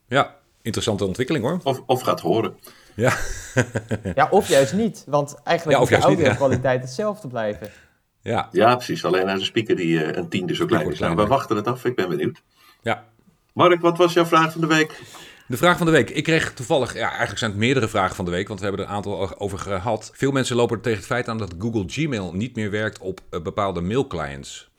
ja. 0.07 0.35
interessante 0.61 1.05
ontwikkeling 1.05 1.43
hoor. 1.45 1.59
Of, 1.63 1.81
of 1.85 2.01
gaat 2.01 2.19
horen. 2.19 2.57
Ja, 2.95 3.13
Ja, 4.15 4.27
of 4.29 4.47
juist 4.47 4.73
niet, 4.73 5.03
want 5.07 5.41
eigenlijk 5.43 5.79
Ja, 5.79 5.85
de 5.85 5.95
ja. 5.95 6.01
audio-kwaliteit 6.01 6.81
hetzelfde 6.81 7.27
blijven. 7.27 7.69
ja, 8.21 8.49
Ja, 8.51 8.75
precies. 8.75 9.05
Alleen 9.05 9.29
aan 9.29 9.37
de 9.37 9.43
speaker 9.43 9.75
die 9.75 10.03
eh, 10.03 10.17
een 10.17 10.29
tiende 10.29 10.55
zo 10.55 10.65
klein 10.65 10.91
is. 10.91 10.99
Nou, 10.99 11.15
we 11.15 11.27
wachten 11.27 11.55
het 11.55 11.67
af. 11.67 11.85
Ik 11.85 11.95
ben 11.95 12.09
benieuwd. 12.09 12.41
ja. 12.81 13.03
Mark, 13.53 13.81
wat 13.81 13.97
was 13.97 14.13
jouw 14.13 14.25
vraag 14.25 14.51
van 14.51 14.61
de 14.61 14.67
week? 14.67 15.01
De 15.47 15.57
vraag 15.57 15.77
van 15.77 15.85
de 15.85 15.91
week. 15.91 16.09
Ik 16.09 16.23
kreeg 16.23 16.53
toevallig, 16.53 16.93
ja, 16.93 17.09
eigenlijk 17.09 17.37
zijn 17.37 17.51
het 17.51 17.59
meerdere 17.59 17.87
vragen 17.87 18.15
van 18.15 18.25
de 18.25 18.31
week, 18.31 18.47
want 18.47 18.59
we 18.59 18.65
hebben 18.65 18.85
er 18.85 18.89
een 18.89 18.95
aantal 18.95 19.39
over 19.39 19.57
gehad. 19.57 20.11
Veel 20.13 20.31
mensen 20.31 20.55
lopen 20.55 20.81
tegen 20.81 20.97
het 20.97 21.07
feit 21.07 21.27
aan 21.27 21.37
dat 21.37 21.53
Google 21.59 21.83
Gmail 21.87 22.31
niet 22.33 22.55
meer 22.55 22.71
werkt 22.71 22.99
op 22.99 23.19
eh, 23.29 23.41
bepaalde 23.41 23.81
mailclients. 23.81 24.69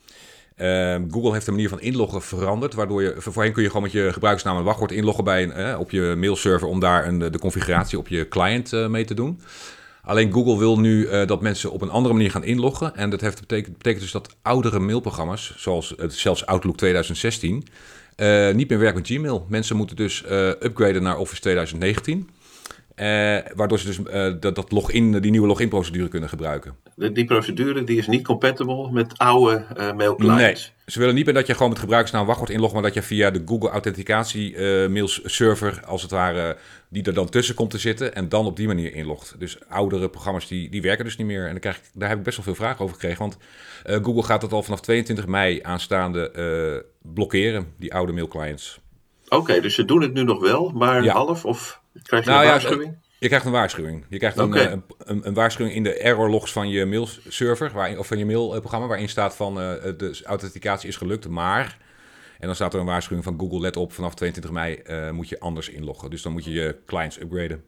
Ehm, 0.55 1.09
Google 1.11 1.33
heeft 1.33 1.45
de 1.45 1.51
manier 1.51 1.69
van 1.69 1.81
inloggen 1.81 2.21
veranderd, 2.21 2.73
waardoor 2.73 3.01
je 3.03 3.15
voorheen 3.17 3.51
kun 3.51 3.61
je 3.61 3.67
gewoon 3.67 3.83
met 3.83 3.91
je 3.91 4.13
gebruikersnaam 4.13 4.57
en 4.57 4.63
wachtwoord 4.63 4.91
inloggen 4.91 5.23
bij 5.23 5.43
een, 5.43 5.51
eh, 5.51 5.79
op 5.79 5.91
je 5.91 6.15
mailserver 6.17 6.67
om 6.67 6.79
daar 6.79 7.07
een, 7.07 7.19
de 7.19 7.39
configuratie 7.39 7.97
op 7.97 8.07
je 8.07 8.27
client 8.27 8.73
eh, 8.73 8.87
mee 8.87 9.05
te 9.05 9.13
doen. 9.13 9.41
Alleen 10.01 10.33
Google 10.33 10.57
wil 10.57 10.79
nu 10.79 11.25
dat 11.25 11.41
mensen 11.41 11.71
op 11.71 11.81
een 11.81 11.89
andere 11.89 12.13
manier 12.13 12.31
gaan 12.31 12.43
inloggen. 12.43 12.95
En 12.95 13.09
dat 13.09 13.21
heeft, 13.21 13.39
betekent, 13.39 13.77
betekent 13.77 14.01
dus 14.01 14.11
dat 14.11 14.35
oudere 14.41 14.79
mailprogramma's, 14.79 15.53
zoals 15.57 15.95
zelfs 16.07 16.45
Outlook 16.45 16.77
2016, 16.77 17.63
eh, 17.63 17.73
niet 18.53 18.69
meer 18.69 18.79
werken 18.79 18.97
met 18.97 19.07
Gmail. 19.07 19.45
Mensen 19.49 19.75
moeten 19.75 19.95
dus 19.95 20.23
eh, 20.23 20.47
upgraden 20.47 21.03
naar 21.03 21.17
Office 21.17 21.41
2019. 21.41 22.29
Eh, 22.97 23.37
waardoor 23.55 23.79
ze 23.79 23.85
dus 23.85 24.03
eh, 24.03 24.33
dat, 24.39 24.55
dat 24.55 24.71
login, 24.71 25.19
die 25.19 25.31
nieuwe 25.31 25.47
login-procedure 25.47 26.07
kunnen 26.07 26.29
gebruikken. 26.29 26.75
De- 26.95 27.11
die 27.11 27.25
procedure 27.25 27.83
die 27.83 27.97
is 27.97 28.07
niet 28.07 28.23
compatible 28.25 28.91
met 28.91 29.17
oude 29.17 29.65
eh 29.75 29.93
mailclients. 29.93 30.73
Ze 30.85 30.99
willen 30.99 31.15
niet 31.15 31.25
meer 31.25 31.33
dat 31.33 31.47
je 31.47 31.53
gewoon 31.53 31.69
met 31.69 31.79
gebruikersnaam 31.79 32.25
wachtwoord 32.25 32.51
inlogt, 32.51 32.73
maar 32.73 32.81
dat 32.81 32.93
je 32.93 33.01
via 33.01 33.31
de 33.31 33.41
Google 33.45 33.69
Authenticatie 33.69 34.55
eh 34.55 34.89
mailserver, 34.89 35.81
als 35.85 36.01
het 36.01 36.11
ware, 36.11 36.57
die 36.89 37.03
er 37.03 37.13
dan 37.13 37.29
tussen 37.29 37.55
komt 37.55 37.69
te 37.71 37.77
zitten 37.77 38.15
en 38.15 38.29
dan 38.29 38.45
op 38.45 38.55
die 38.55 38.67
manier 38.67 38.93
inlogt. 38.93 39.35
Dus 39.39 39.57
oudere 39.69 40.09
programma's 40.09 40.47
die, 40.47 40.69
die 40.69 40.81
werken 40.81 41.05
dus 41.05 41.17
niet 41.17 41.27
meer. 41.27 41.43
En 41.45 41.51
daar, 41.51 41.59
krijg 41.59 41.77
ik, 41.77 41.83
daar 41.93 42.09
heb 42.09 42.17
ik 42.17 42.23
best 42.23 42.35
wel 42.37 42.45
veel 42.45 42.55
vragen 42.55 42.79
over 42.83 42.95
gekregen, 42.95 43.19
want 43.19 43.37
Google 44.03 44.23
gaat 44.23 44.41
het 44.41 44.51
al 44.51 44.63
vanaf 44.63 44.81
22 44.81 45.27
mei 45.27 45.59
aanstaande 45.63 46.85
blokkeren, 47.01 47.67
die 47.79 47.93
oude 47.93 48.11
mailclients. 48.13 48.79
Oké, 49.29 49.61
dus 49.61 49.75
ze 49.75 49.85
doen 49.85 50.01
het 50.01 50.13
nu 50.13 50.23
nog 50.23 50.39
wel, 50.41 50.71
maar 50.75 51.03
Ja. 51.03 51.13
half? 51.13 51.45
Of 51.45 51.81
krijg 52.01 52.23
je 52.23 52.29
Nou 52.29 52.45
een 52.45 52.79
ja? 52.79 52.95
Je 53.19 53.27
krijgt 53.27 53.45
een 53.45 53.51
waarschuwing. 53.51 54.05
Je 54.09 54.17
krijgt 54.17 54.37
een, 54.37 54.53
eh, 54.53 54.71
een, 54.71 54.83
een, 54.97 55.27
een 55.27 55.33
waarschuwing 55.33 55.75
in 55.75 55.83
de 55.83 55.93
errorlogs 55.93 56.51
van 56.51 56.69
je 56.69 56.85
mailserver, 56.85 57.71
waarin, 57.71 57.99
of 57.99 58.07
van 58.07 58.17
je 58.17 58.25
mailprogramma, 58.25 58.87
waarin 58.87 59.09
staat 59.09 59.35
van 59.35 59.61
eh, 59.61 59.91
de 59.97 60.21
authenticatie 60.23 60.89
is 60.89 60.95
gelukt, 60.95 61.27
maar... 61.27 61.85
En 62.39 62.45
dan 62.45 62.55
staat 62.55 62.73
er 62.73 62.79
een 62.79 62.85
waarschuwing 62.85 63.23
van 63.23 63.39
Google, 63.39 63.59
let 63.59 63.77
op, 63.77 63.93
vanaf 63.93 64.15
22 64.15 64.51
mei 64.51 64.75
eh, 64.75 65.11
moet 65.11 65.29
je 65.29 65.39
anders 65.39 65.69
inloggen. 65.69 66.09
Dus 66.09 66.21
dan 66.21 66.31
moet 66.31 66.45
je 66.45 66.51
je 66.51 66.75
clients 66.85 67.21
upgraden. 67.21 67.63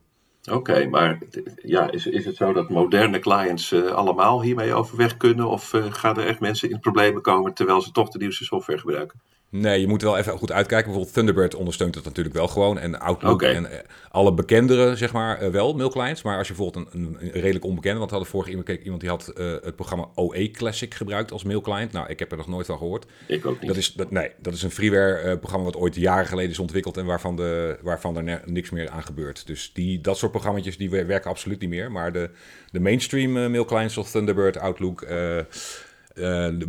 Oké, 0.52 0.86
maar 0.86 1.20
ja, 1.56 1.92
is, 1.92 2.06
is 2.06 2.26
het 2.26 2.36
zo 2.36 2.54
dat 2.54 2.70
moderne 2.70 3.20
clients 3.20 3.74
allemaal 3.74 4.42
hiermee 4.42 4.74
overweg 4.74 5.18
kunnen? 5.18 5.50
Of 5.50 5.74
gaan 5.90 6.18
er 6.18 6.28
echt 6.28 6.40
mensen 6.40 6.70
in 6.70 6.80
problemen 6.80 7.22
komen 7.22 7.54
terwijl 7.54 7.82
ze 7.82 7.92
toch 7.92 8.10
de 8.10 8.18
nieuwste 8.18 8.44
software 8.44 8.80
gebruiken? 8.80 9.20
Nee, 9.52 9.82
je 9.82 9.88
moet 9.88 10.02
wel 10.02 10.18
even 10.18 10.38
goed 10.38 10.52
uitkijken. 10.52 10.86
Bijvoorbeeld 10.86 11.14
Thunderbird 11.14 11.56
ondersteunt 11.56 11.96
het 11.96 12.04
natuurlijk 12.04 12.36
wel 12.36 12.48
gewoon. 12.48 12.80
En 12.80 13.00
Outlook 13.00 13.42
en 13.42 13.72
eh, 13.72 13.80
alle 14.12 14.34
bekendere, 14.34 14.96
zeg 14.96 15.14
maar, 15.14 15.38
eh, 15.38 15.50
wel, 15.50 15.74
mailclients. 15.74 16.22
Maar 16.22 16.38
als 16.38 16.48
je 16.48 16.54
bijvoorbeeld 16.54 16.94
een, 16.94 17.18
een, 17.20 17.32
redelijk 17.32 17.66
onbekende... 17.66 17.98
Want 17.98 18.10
we 18.10 18.16
hadden 18.16 18.34
vorige 18.34 18.64
keek, 18.64 18.84
iemand 18.84 19.02
die 19.02 19.10
had 19.10 19.28
eh, 19.28 19.52
het 19.62 19.76
programma 19.76 20.08
OE 20.16 20.52
Classic 20.52 20.94
gebruikt 20.94 21.32
als 21.32 21.44
mailclient. 21.44 21.92
Nou, 21.92 22.10
ik 22.10 22.20
heb 22.20 22.32
er 22.32 22.38
nog 22.38 22.48
nooit 22.48 22.66
van 22.66 22.78
gehoord. 22.78 23.06
Ik 23.26 23.46
ook 23.46 23.60
niet. 23.60 23.68
Dat 23.68 23.78
is, 23.78 23.94
dat, 23.94 24.12
nee, 24.12 24.32
dat 24.42 24.54
is 24.54 24.64
een 24.64 24.72
freeware-programma 24.72 25.66
wat 25.66 25.78
ooit 25.78 25.96
jaren 25.96 26.28
geleden 26.28 26.52
is 26.52 26.60
ontwikkeld... 26.60 26.98
en 26.98 27.06
waarvan, 27.06 27.36
de, 27.36 27.78
waarvan 27.82 28.18
er 28.18 28.42
niks 28.46 28.70
meer 28.70 28.90
aan 28.90 29.04
gebeurt. 29.04 29.48
Dus 29.48 29.74
die, 29.74 30.02
dat 30.02 30.18
soort 30.18 30.32
programma's 30.32 30.78
die 30.78 30.90
wer- 30.90 31.08
werken 31.08 31.30
absoluut 31.30 31.60
niet 31.60 31.70
meer. 31.70 31.92
Maar 31.92 32.12
de, 32.12 32.30
de 32.72 32.80
mainstream 32.80 33.32
mailclients 33.32 33.94
zoals 33.94 34.12
Thunderbird, 34.12 34.58
Outlook... 34.58 35.08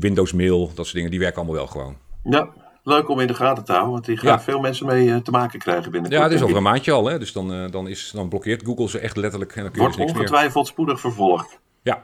Windows 0.00 0.32
Mail, 0.32 0.66
dat 0.66 0.84
soort 0.84 0.94
dingen, 0.94 1.10
die 1.10 1.18
werken 1.18 1.36
allemaal 1.36 1.56
wel 1.56 1.66
gewoon. 1.66 1.96
Ja, 2.22 2.50
leuk 2.82 3.08
om 3.08 3.20
in 3.20 3.26
de 3.26 3.34
gaten 3.34 3.64
te 3.64 3.72
houden, 3.72 3.92
want 3.92 4.04
die 4.04 4.16
gaan 4.16 4.28
Ja. 4.30 4.40
veel 4.40 4.60
mensen 4.60 4.86
mee 4.86 5.10
eh, 5.12 5.16
te 5.16 5.30
maken 5.30 5.58
krijgen 5.58 5.90
binnenkort. 5.90 6.22
Ja, 6.22 6.28
het 6.28 6.36
is 6.38 6.42
over 6.42 6.56
een 6.56 6.62
maandje 6.62 6.92
al, 6.92 7.06
hè? 7.06 7.18
dus 7.18 7.32
dan, 7.32 7.52
eh, 7.52 7.70
dan, 7.70 7.88
is, 7.88 8.10
dan 8.14 8.28
blokkeert 8.28 8.62
Google 8.64 8.88
ze 8.88 8.98
echt 8.98 9.16
letterlijk 9.16 9.56
en 9.56 9.62
dan 9.62 9.70
kun 9.72 9.80
je 9.80 9.86
Wordt 9.86 9.96
dus 9.96 10.06
niks 10.06 10.18
meer. 10.18 10.28
ongetwijfeld 10.28 10.66
spoedig 10.66 11.00
vervolgd. 11.00 11.60
Ja, 11.82 12.02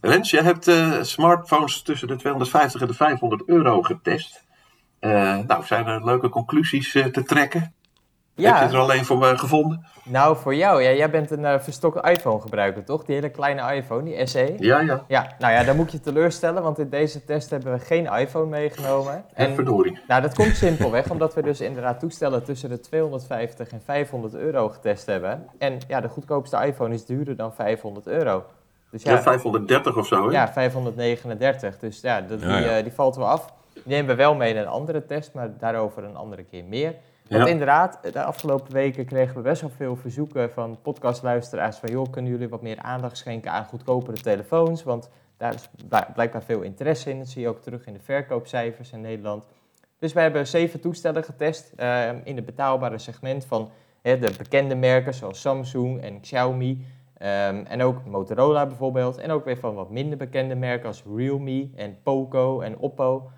Rens, 0.00 0.30
jij 0.30 0.42
hebt 0.42 0.68
eh, 0.68 1.02
smartphones 1.02 1.82
tussen 1.82 2.08
de 2.08 2.16
250 2.16 2.80
en 2.80 2.86
de 2.86 2.94
500 2.94 3.42
euro 3.46 3.82
getest. 3.82 4.44
Nou, 5.00 5.64
zijn 5.64 5.86
er 5.86 6.04
leuke 6.04 6.28
conclusies 6.28 6.92
te 6.92 7.22
trekken? 7.26 7.74
Heb 8.34 8.44
je 8.56 8.64
er 8.64 8.72
Ja, 8.72 8.78
al 8.78 8.94
een 8.94 9.04
voor 9.04 9.18
me 9.18 9.38
gevonden? 9.38 9.86
nou 10.04 10.36
voor 10.36 10.54
jou, 10.54 10.82
ja, 10.82 10.90
jij 10.92 11.10
bent 11.10 11.30
een 11.30 11.44
eh, 11.44 11.60
verstokte 11.60 12.10
iPhone 12.10 12.40
gebruiker, 12.40 12.84
toch? 12.84 13.04
Die 13.04 13.14
hele 13.14 13.28
kleine 13.28 13.74
iPhone, 13.74 14.02
die 14.04 14.26
SE. 14.26 14.54
Ja, 14.58 14.80
ja. 14.80 15.04
Ja, 15.08 15.34
nou 15.38 15.52
ja, 15.52 15.64
dan 15.64 15.76
moet 15.76 15.92
je 15.92 16.00
teleurstellen, 16.00 16.62
want 16.62 16.78
in 16.78 16.88
deze 16.88 17.24
test 17.24 17.50
hebben 17.50 17.72
we 17.72 17.78
geen 17.78 18.06
iPhone 18.06 18.46
meegenomen. 18.46 19.24
En 19.34 19.54
verdorie. 19.54 19.98
nou, 20.08 20.22
dat 20.22 20.34
komt 20.34 20.56
simpelweg 20.56 21.10
omdat 21.14 21.34
we 21.34 21.42
dus 21.42 21.60
inderdaad 21.60 22.00
toestellen 22.00 22.44
tussen 22.44 22.68
de 22.68 22.80
250 22.80 23.68
en 23.70 23.80
500 23.84 24.34
euro 24.34 24.68
getest 24.68 25.06
hebben. 25.06 25.46
En 25.58 25.78
ja, 25.88 26.00
de 26.00 26.08
goedkoopste 26.08 26.56
iPhone 26.66 26.94
is 26.94 27.04
duurder 27.04 27.36
dan 27.36 27.54
500 27.54 28.06
euro. 28.06 28.44
Dus 28.90 29.02
Ja, 29.02 29.10
ja, 29.12 29.22
530 29.22 29.96
of 29.96 30.06
zo, 30.06 30.26
hè? 30.26 30.32
ja 30.32 30.48
539. 30.52 31.78
Dus 31.78 32.00
ja, 32.00 32.20
dat, 32.20 32.40
die, 32.40 32.48
Ja, 32.48 32.58
ja. 32.58 32.76
eh, 32.76 32.82
die 32.82 32.92
valt 32.92 33.16
wel 33.16 33.28
af. 33.28 33.52
Die 33.74 33.82
nemen 33.84 34.06
we 34.06 34.14
wel 34.14 34.34
mee 34.34 34.50
in 34.54 34.56
een 34.60 34.66
andere 34.66 35.06
test, 35.06 35.34
maar 35.34 35.50
daarover 35.58 36.04
een 36.04 36.16
andere 36.16 36.42
keer 36.44 36.64
meer. 36.64 36.94
Want 37.30 37.44
Ja. 37.44 37.50
inderdaad, 37.50 37.98
de 38.12 38.22
afgelopen 38.22 38.72
weken 38.72 39.04
kregen 39.04 39.36
we 39.36 39.42
best 39.42 39.60
wel 39.60 39.70
veel 39.76 39.96
verzoeken 39.96 40.50
van 40.52 40.78
podcastluisteraars 40.82 41.76
van 41.76 41.90
joh, 41.90 42.10
kunnen 42.10 42.30
jullie 42.30 42.48
wat 42.48 42.62
meer 42.62 42.78
aandacht 42.78 43.16
schenken 43.16 43.50
aan 43.52 43.64
goedkopere 43.64 44.16
telefoons? 44.20 44.82
Want 44.82 45.10
daar 45.36 45.54
is 45.54 45.68
bl- 45.88 46.12
blijkbaar 46.14 46.42
veel 46.42 46.60
interesse 46.62 47.10
in. 47.10 47.18
Dat 47.18 47.28
zie 47.28 47.42
je 47.42 47.48
ook 47.48 47.60
terug 47.60 47.86
in 47.86 47.92
de 47.92 48.00
verkoopcijfers 48.00 48.92
in 48.92 49.00
Nederland. 49.00 49.44
Dus 49.98 50.12
wij 50.12 50.22
hebben 50.22 50.46
zeven 50.46 50.80
toestellen 50.80 51.24
getest 51.24 51.72
eh, 51.76 52.08
in 52.24 52.36
het 52.36 52.44
betaalbare 52.44 52.98
segment 52.98 53.44
van 53.44 53.70
hè, 54.02 54.18
de 54.18 54.32
bekende 54.38 54.74
merken 54.74 55.14
zoals 55.14 55.40
Samsung 55.40 56.00
en 56.02 56.20
Xiaomi. 56.20 56.84
ehm, 57.18 57.64
en 57.68 57.82
ook 57.82 58.04
Motorola 58.06 58.66
bijvoorbeeld. 58.66 59.18
En 59.18 59.30
ook 59.30 59.44
weer 59.44 59.58
van 59.58 59.74
wat 59.74 59.90
minder 59.90 60.18
bekende 60.18 60.54
merken 60.54 60.86
als 60.86 61.04
Realme 61.16 61.68
en 61.76 61.96
Poco 62.02 62.60
en 62.60 62.78
Oppo. 62.78 63.30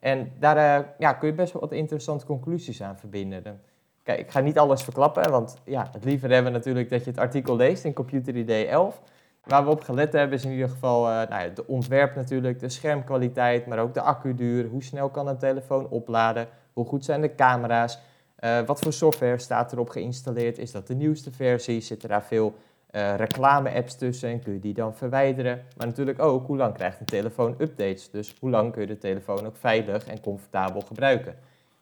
En 0.00 0.32
daar 0.38 0.56
eh, 0.56 0.86
ja, 0.98 1.12
kun 1.12 1.28
je 1.28 1.34
best 1.34 1.52
wel 1.52 1.62
wat 1.62 1.72
interessante 1.72 2.26
conclusies 2.26 2.82
aan 2.82 2.98
verbinden. 2.98 3.60
Kijk, 4.02 4.18
ik 4.18 4.30
ga 4.30 4.40
niet 4.40 4.58
alles 4.58 4.82
verklappen, 4.82 5.30
want 5.30 5.56
ja, 5.64 5.88
het 5.92 6.04
liever 6.04 6.30
hebben 6.30 6.52
we 6.52 6.58
natuurlijk 6.58 6.90
dat 6.90 7.04
je 7.04 7.10
het 7.10 7.18
artikel 7.18 7.56
leest 7.56 7.84
in 7.84 7.92
Computer 7.92 8.36
ID 8.36 8.50
11. 8.50 9.00
Waar 9.44 9.64
we 9.64 9.70
op 9.70 9.80
gelet 9.80 10.12
hebben 10.12 10.38
is 10.38 10.44
in 10.44 10.50
ieder 10.50 10.68
geval 10.68 11.08
eh 11.08 11.28
nou 11.28 11.42
ja, 11.42 11.48
de 11.48 11.66
ontwerp 11.66 12.14
natuurlijk, 12.14 12.60
de 12.60 12.68
schermkwaliteit, 12.68 13.66
maar 13.66 13.78
ook 13.78 13.94
de 13.94 14.00
accuduur. 14.00 14.68
Hoe 14.68 14.82
snel 14.82 15.08
kan 15.08 15.28
een 15.28 15.38
telefoon 15.38 15.88
opladen? 15.88 16.48
Hoe 16.72 16.84
goed 16.84 17.04
zijn 17.04 17.20
de 17.20 17.34
camera's? 17.34 17.98
Eh, 18.36 18.60
wat 18.60 18.80
voor 18.80 18.92
software 18.92 19.38
staat 19.38 19.72
erop 19.72 19.88
geïnstalleerd? 19.88 20.58
Is 20.58 20.72
dat 20.72 20.86
de 20.86 20.94
nieuwste 20.94 21.32
versie? 21.32 21.80
Zitten 21.80 22.08
daar 22.08 22.24
veel 22.24 22.54
eh, 22.86 23.14
reclame-apps 23.14 23.96
tussen 23.96 24.28
en 24.28 24.42
kun 24.42 24.52
je 24.52 24.58
die 24.58 24.74
dan 24.74 24.94
verwijderen? 24.94 25.64
Maar 25.76 25.86
natuurlijk 25.86 26.18
ook, 26.18 26.46
hoe 26.46 26.56
lang 26.56 26.74
krijgt 26.74 27.00
een 27.00 27.06
telefoon 27.06 27.54
updates? 27.58 28.10
Dus 28.10 28.34
hoe 28.40 28.50
lang 28.50 28.72
kun 28.72 28.80
je 28.80 28.86
de 28.86 28.98
telefoon 28.98 29.46
ook 29.46 29.56
veilig 29.56 30.06
en 30.06 30.20
comfortabel 30.20 30.80
gebruiken? 30.80 31.38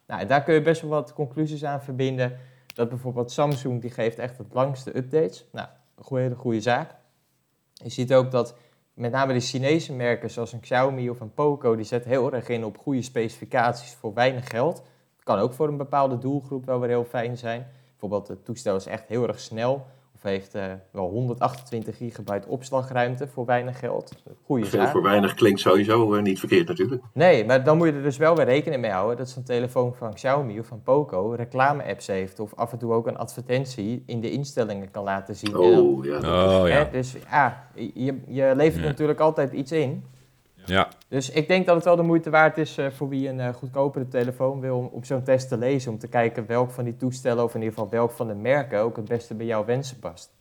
Nou, 0.07 0.25
daar 0.25 0.43
kun 0.43 0.53
je 0.53 0.61
best 0.61 0.81
wel 0.81 0.89
wat 0.89 1.13
conclusies 1.13 1.63
aan 1.63 1.81
verbinden. 1.81 2.37
Dat 2.73 2.89
bijvoorbeeld 2.89 3.31
Samsung, 3.31 3.81
die 3.81 3.91
geeft 3.91 4.19
echt 4.19 4.37
het 4.37 4.53
langste 4.53 4.97
updates. 4.97 5.45
Nou, 5.51 5.67
een 5.95 6.17
hele 6.17 6.35
goede 6.35 6.61
zaak. 6.61 6.95
Je 7.73 7.89
ziet 7.89 8.13
ook 8.13 8.31
dat 8.31 8.55
met 8.93 9.11
name 9.11 9.33
de 9.33 9.39
Chinese 9.39 9.93
merken 9.93 10.29
zoals 10.29 10.53
een 10.53 10.59
Xiaomi 10.59 11.09
of 11.09 11.19
een 11.19 11.33
Poco, 11.33 11.75
die 11.75 11.85
zetten 11.85 12.09
heel 12.09 12.33
erg 12.33 12.47
in 12.47 12.65
op 12.65 12.77
goede 12.77 13.01
specificaties 13.01 13.93
voor 13.93 14.13
weinig 14.13 14.49
geld. 14.49 14.83
Kan 15.23 15.39
ook 15.39 15.53
voor 15.53 15.67
een 15.67 15.77
bepaalde 15.77 16.17
doelgroep 16.17 16.65
wel 16.65 16.79
weer 16.79 16.89
heel 16.89 17.05
fijn 17.05 17.37
zijn. 17.37 17.67
Bijvoorbeeld 17.89 18.27
het 18.27 18.45
toestel 18.45 18.75
is 18.75 18.85
echt 18.85 19.07
heel 19.07 19.27
erg 19.27 19.39
snel. 19.39 19.85
Heeft 20.25 20.55
eh, 20.55 20.63
wel 20.91 21.09
128 21.09 21.97
gigabyte 21.97 22.47
opslagruimte 22.47 23.27
voor 23.27 23.45
weinig 23.45 23.79
geld. 23.79 24.11
Goede 24.45 24.65
Veel 24.65 24.79
zaak. 24.81 24.91
voor 24.91 25.01
weinig 25.03 25.33
klinkt 25.33 25.59
sowieso 25.59 26.13
eh, 26.13 26.21
niet 26.21 26.39
verkeerd 26.39 26.67
natuurlijk. 26.67 27.01
Nee, 27.13 27.45
maar 27.45 27.63
dan 27.63 27.77
moet 27.77 27.87
je 27.87 27.93
er 27.93 28.03
dus 28.03 28.17
wel 28.17 28.35
weer 28.35 28.45
rekening 28.45 28.81
mee 28.81 28.91
houden 28.91 29.17
dat 29.17 29.29
zo'n 29.29 29.43
telefoon 29.43 29.95
van 29.95 30.13
Xiaomi 30.13 30.59
of 30.59 30.67
van 30.67 30.81
Poco 30.83 31.33
reclame-apps 31.37 32.07
heeft. 32.07 32.39
Of 32.39 32.53
af 32.55 32.71
en 32.71 32.77
toe 32.77 32.93
ook 32.93 33.07
een 33.07 33.17
advertentie 33.17 34.03
in 34.05 34.21
de 34.21 34.31
instellingen 34.31 34.91
kan 34.91 35.03
laten 35.03 35.35
zien. 35.35 35.57
Oh, 35.57 36.05
ja. 36.05 36.17
oh 36.61 36.67
ja. 36.67 36.83
dus 36.91 37.15
ja, 37.29 37.67
je, 37.73 38.19
je 38.27 38.53
levert 38.55 38.83
Ja. 38.83 38.89
natuurlijk 38.89 39.19
altijd 39.19 39.51
iets 39.53 39.71
in. 39.71 40.03
Ja. 40.65 40.89
Dus 41.07 41.29
ik 41.29 41.47
denk 41.47 41.65
dat 41.65 41.75
het 41.75 41.85
wel 41.85 41.95
de 41.95 42.01
moeite 42.01 42.29
waard 42.29 42.57
is 42.57 42.77
eh, 42.77 42.85
voor 42.91 43.09
wie 43.09 43.29
een 43.29 43.39
eh, 43.39 43.53
goedkopere 43.53 44.07
telefoon 44.07 44.59
wil 44.59 44.77
om 44.77 44.89
op 44.91 45.05
zo'n 45.05 45.23
test 45.23 45.49
te 45.49 45.57
lezen. 45.57 45.91
Om 45.91 45.99
te 45.99 46.07
kijken 46.07 46.45
welk 46.45 46.71
van 46.71 46.83
die 46.83 46.95
toestellen 46.95 47.43
of 47.43 47.53
in 47.53 47.61
ieder 47.61 47.73
geval 47.73 47.89
welk 47.89 48.11
van 48.11 48.27
de 48.27 48.33
merken 48.33 48.79
ook 48.79 48.95
het 48.95 49.07
beste 49.07 49.35
bij 49.35 49.45
jouw 49.45 49.65
wensen 49.65 49.99
past. 49.99 50.33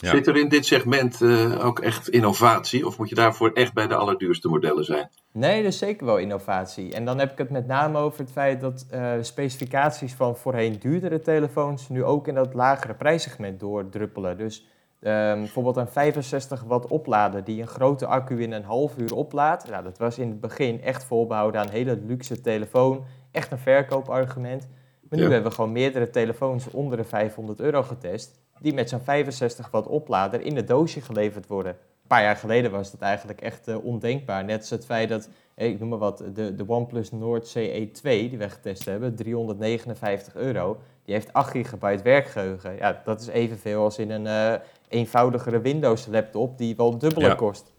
Ja. 0.00 0.10
Zit 0.10 0.26
er 0.26 0.36
in 0.36 0.48
dit 0.48 0.66
segment 0.66 1.22
eh, 1.22 1.64
ook 1.64 1.80
echt 1.80 2.08
innovatie? 2.08 2.86
Of 2.86 2.98
moet 2.98 3.08
je 3.08 3.14
daarvoor 3.14 3.50
echt 3.52 3.72
bij 3.72 3.86
de 3.86 3.94
allerduurste 3.94 4.48
modellen 4.48 4.84
zijn? 4.84 5.10
Nee, 5.32 5.62
dat 5.62 5.72
is 5.72 5.78
zeker 5.78 6.06
wel 6.06 6.18
innovatie. 6.18 6.94
En 6.94 7.04
dan 7.04 7.18
heb 7.18 7.32
ik 7.32 7.38
het 7.38 7.50
met 7.50 7.66
name 7.66 7.98
over 7.98 8.20
het 8.20 8.32
feit 8.32 8.60
dat 8.60 8.86
eh, 8.90 9.12
specificaties 9.20 10.14
van 10.14 10.36
voorheen 10.36 10.78
duurdere 10.78 11.20
telefoons 11.20 11.88
nu 11.88 12.04
ook 12.04 12.28
in 12.28 12.34
dat 12.34 12.54
lagere 12.54 12.94
prijssegment 12.94 13.60
doordruppelen. 13.60 14.38
Dus 14.38 14.66
ehm, 15.00 15.38
bijvoorbeeld 15.38 15.76
een 15.76 15.88
65 15.88 16.62
watt 16.62 16.86
oplader 16.86 17.44
die 17.44 17.60
een 17.60 17.66
grote 17.66 18.06
accu 18.06 18.42
in 18.42 18.52
een 18.52 18.64
half 18.64 18.96
uur 18.98 19.14
oplaadt. 19.14 19.70
Nou, 19.70 19.82
dat 19.84 19.98
was 19.98 20.18
in 20.18 20.28
het 20.28 20.40
begin 20.40 20.82
echt 20.82 21.04
voorbehouden 21.04 21.60
aan 21.60 21.66
een 21.66 21.72
hele 21.72 21.98
luxe 22.06 22.40
telefoon. 22.40 23.04
Echt 23.30 23.50
een 23.52 23.58
verkoopargument. 23.58 24.68
Maar 25.08 25.18
nu 25.18 25.24
Ja. 25.24 25.30
hebben 25.32 25.50
we 25.50 25.56
gewoon 25.56 25.72
meerdere 25.72 26.10
telefoons 26.10 26.70
onder 26.70 26.96
de 26.96 27.04
500 27.04 27.60
euro 27.60 27.82
getest. 27.82 28.38
Die 28.60 28.74
met 28.74 28.88
zo'n 28.88 29.00
65 29.00 29.70
watt 29.70 29.86
oplader 29.86 30.40
in 30.40 30.56
het 30.56 30.68
doosje 30.68 31.00
geleverd 31.00 31.46
worden. 31.46 31.72
Een 31.72 32.16
paar 32.16 32.22
jaar 32.22 32.36
geleden 32.36 32.70
was 32.70 32.90
dat 32.90 33.00
eigenlijk 33.00 33.40
echt 33.40 33.68
eh, 33.68 33.84
ondenkbaar. 33.84 34.44
Net 34.44 34.58
als 34.60 34.70
het 34.70 34.84
feit 34.84 35.08
dat, 35.08 35.28
eh, 35.54 35.68
ik 35.68 35.78
noem 35.80 35.88
maar 35.88 35.98
wat, 35.98 36.24
de, 36.34 36.54
de 36.54 36.64
OnePlus 36.68 37.10
Nord 37.10 37.48
CE2 37.58 38.02
die 38.02 38.38
we 38.38 38.48
getest 38.48 38.84
hebben, 38.84 39.14
359 39.14 40.34
euro. 40.34 40.76
Die 41.04 41.14
heeft 41.14 41.32
8 41.32 41.50
gigabyte 41.50 42.02
werkgeheugen. 42.02 42.76
Ja, 42.76 43.00
dat 43.04 43.20
is 43.20 43.26
evenveel 43.26 43.82
als 43.82 43.98
in 43.98 44.10
een 44.10 44.26
eh, 44.26 44.60
eenvoudigere 44.88 45.60
Windows 45.60 46.06
laptop 46.06 46.58
die 46.58 46.76
wel 46.76 46.98
dubbele 46.98 47.26
Ja. 47.26 47.34
kost. 47.34 47.72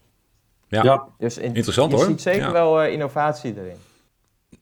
Ja. 0.68 1.08
Dus 1.18 1.38
in, 1.38 1.54
Interessant, 1.56 1.92
je 1.92 1.98
hoor. 1.98 2.06
ziet 2.06 2.22
zeker 2.22 2.42
Ja. 2.42 2.52
wel 2.52 2.82
eh, 2.82 2.92
innovatie 2.94 3.54
erin. 3.58 3.78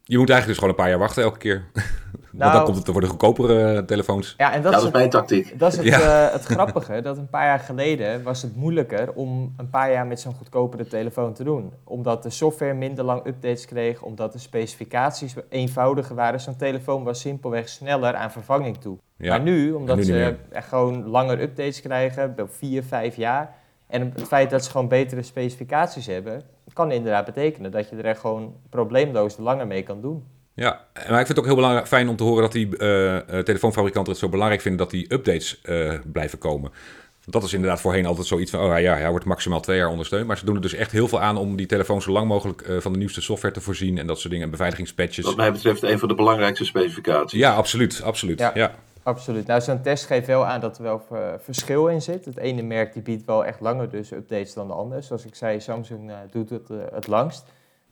Je 0.04 0.18
moet 0.18 0.30
eigenlijk 0.30 0.46
dus 0.48 0.56
gewoon 0.58 0.70
een 0.70 0.76
paar 0.76 0.90
jaar 0.90 1.00
wachten 1.00 1.24
elke 1.24 1.38
keer. 1.38 1.66
Want 2.38 2.50
Nou- 2.52 2.66
dan 2.66 2.74
komt 2.74 2.78
het 2.86 2.94
voor 2.94 3.02
de 3.02 3.08
goedkopere 3.08 3.74
eh, 3.74 3.84
telefoons. 3.84 4.34
Ja, 4.38 4.54
en 4.54 4.62
dat, 4.62 4.72
Ja, 4.72 4.78
is 4.78 4.84
dat 4.84 4.84
is 4.84 4.84
het- 4.84 4.94
mijn 4.94 5.10
tactiek. 5.10 5.60
Dat 5.60 5.72
is 5.72 5.78
het, 5.78 5.86
Ja. 6.02 6.28
eh, 6.28 6.34
het 6.34 6.44
grappige, 6.46 7.02
dat 7.02 7.18
een 7.18 7.30
paar 7.30 7.46
jaar 7.46 7.60
geleden 7.60 8.24
was 8.24 8.42
het 8.42 8.56
moeilijker 8.56 9.14
om 9.14 9.54
een 9.58 9.70
paar 9.70 9.92
jaar 9.92 10.08
met 10.08 10.20
zo'n 10.20 10.34
goedkopere 10.34 10.88
telefoon 10.88 11.34
te 11.34 11.44
doen. 11.44 11.72
Omdat 11.84 12.24
de 12.24 12.30
software 12.30 12.74
minder 12.74 13.04
lang 13.06 13.26
updates 13.28 13.66
kreeg, 13.66 14.02
omdat 14.02 14.34
de 14.34 14.40
specificaties 14.40 15.34
eenvoudiger 15.50 16.16
waren. 16.16 16.40
Zo'n 16.40 16.56
telefoon 16.56 17.04
was 17.04 17.20
simpelweg 17.20 17.70
sneller 17.70 18.16
aan 18.16 18.32
vervanging 18.32 18.78
toe. 18.78 18.98
Ja. 19.18 19.30
Maar 19.30 19.42
nu, 19.42 19.72
omdat 19.72 19.96
nu 19.98 20.04
ze 20.04 20.36
gewoon 20.52 21.08
langer 21.08 21.42
updates 21.42 21.82
krijgen, 21.82 22.36
bij 22.36 22.46
vier, 22.48 22.84
vijf 22.84 23.16
jaar. 23.16 23.54
En 23.88 24.02
het 24.16 24.28
feit 24.28 24.50
dat 24.50 24.64
ze 24.64 24.72
gewoon 24.72 24.88
betere 24.88 25.22
specificaties 25.22 26.06
hebben, 26.06 26.42
kan 26.74 26.92
inderdaad 26.92 27.26
betekenen 27.26 27.72
dat 27.72 27.90
je 27.90 27.96
er 27.96 28.06
echt 28.06 28.20
gewoon 28.20 28.54
probleemloos 28.70 29.38
langer 29.38 29.68
mee 29.68 29.84
kan 29.84 30.02
doen. 30.02 30.24
Ja, 30.66 30.86
maar 30.94 31.20
ik 31.20 31.26
vind 31.26 31.28
het 31.28 31.40
ook 31.40 31.46
heel 31.46 31.56
belangrijk, 31.56 31.88
fijn 31.88 32.10
om 32.10 32.16
te 32.16 32.24
horen 32.24 32.42
dat 32.42 32.52
die 32.52 32.78
eh, 32.78 33.16
eh, 33.18 33.44
telefoonfabrikanten 33.44 34.12
het 34.12 34.22
zo 34.22 34.30
belangrijk 34.30 34.62
vinden 34.62 34.80
dat 34.80 34.92
die 34.92 35.14
updates 35.14 35.62
eh, 35.62 35.94
blijven 36.12 36.38
komen. 36.38 36.72
Dat 37.30 37.44
is 37.44 37.54
inderdaad 37.54 37.82
voorheen 37.82 38.06
altijd 38.06 38.28
zoiets 38.28 38.52
van, 38.52 38.60
oh 38.60 38.80
ja, 38.80 38.96
hij 38.96 39.10
wordt 39.10 39.26
maximaal 39.26 39.60
twee 39.60 39.78
jaar 39.78 39.90
ondersteund. 39.90 40.28
Maar 40.28 40.38
ze 40.38 40.46
doen 40.46 40.56
er 40.56 40.62
dus 40.62 40.74
echt 40.74 40.92
heel 40.92 41.08
veel 41.08 41.22
aan 41.22 41.38
om 41.38 41.56
die 41.56 41.66
telefoon 41.66 42.02
zo 42.02 42.12
lang 42.12 42.28
mogelijk 42.28 42.62
eh, 42.62 42.78
van 42.78 42.92
de 42.92 42.98
nieuwste 42.98 43.22
software 43.22 43.54
te 43.54 43.62
voorzien 43.62 43.98
en 43.98 44.08
dat 44.08 44.18
soort 44.18 44.30
dingen, 44.30 44.46
en 44.46 44.52
beveiligingspatches. 44.52 45.26
Wat 45.26 45.36
mij 45.36 45.52
betreft 45.52 45.84
een 45.84 46.00
van 46.00 46.08
de 46.08 46.16
belangrijkste 46.16 46.66
specificaties. 46.66 47.40
Ja, 47.40 47.54
absoluut, 47.54 48.02
absoluut. 48.02 48.40
Ja. 48.40 48.52
Ja. 48.54 48.76
Absoluut. 49.04 49.48
Nou, 49.48 49.62
zo'n 49.62 49.82
test 49.82 50.06
geeft 50.06 50.28
wel 50.28 50.46
aan 50.46 50.60
dat 50.60 50.78
er 50.78 50.84
wel 50.84 51.06
verschil 51.40 51.88
in 51.88 52.02
zit. 52.02 52.26
Het 52.26 52.38
ene 52.38 52.62
merk 52.62 52.94
die 52.94 53.02
biedt 53.02 53.26
wel 53.26 53.46
echt 53.46 53.60
langer 53.60 53.90
dus 53.90 54.12
updates 54.12 54.54
dan 54.54 54.68
de 54.68 54.74
ander. 54.74 55.04
Zoals 55.04 55.26
ik 55.26 55.36
zei, 55.36 55.60
Samsung 55.60 56.10
eh, 56.10 56.16
doet 56.32 56.50
het 56.50 56.70
het 56.94 57.08
langst. 57.08 57.44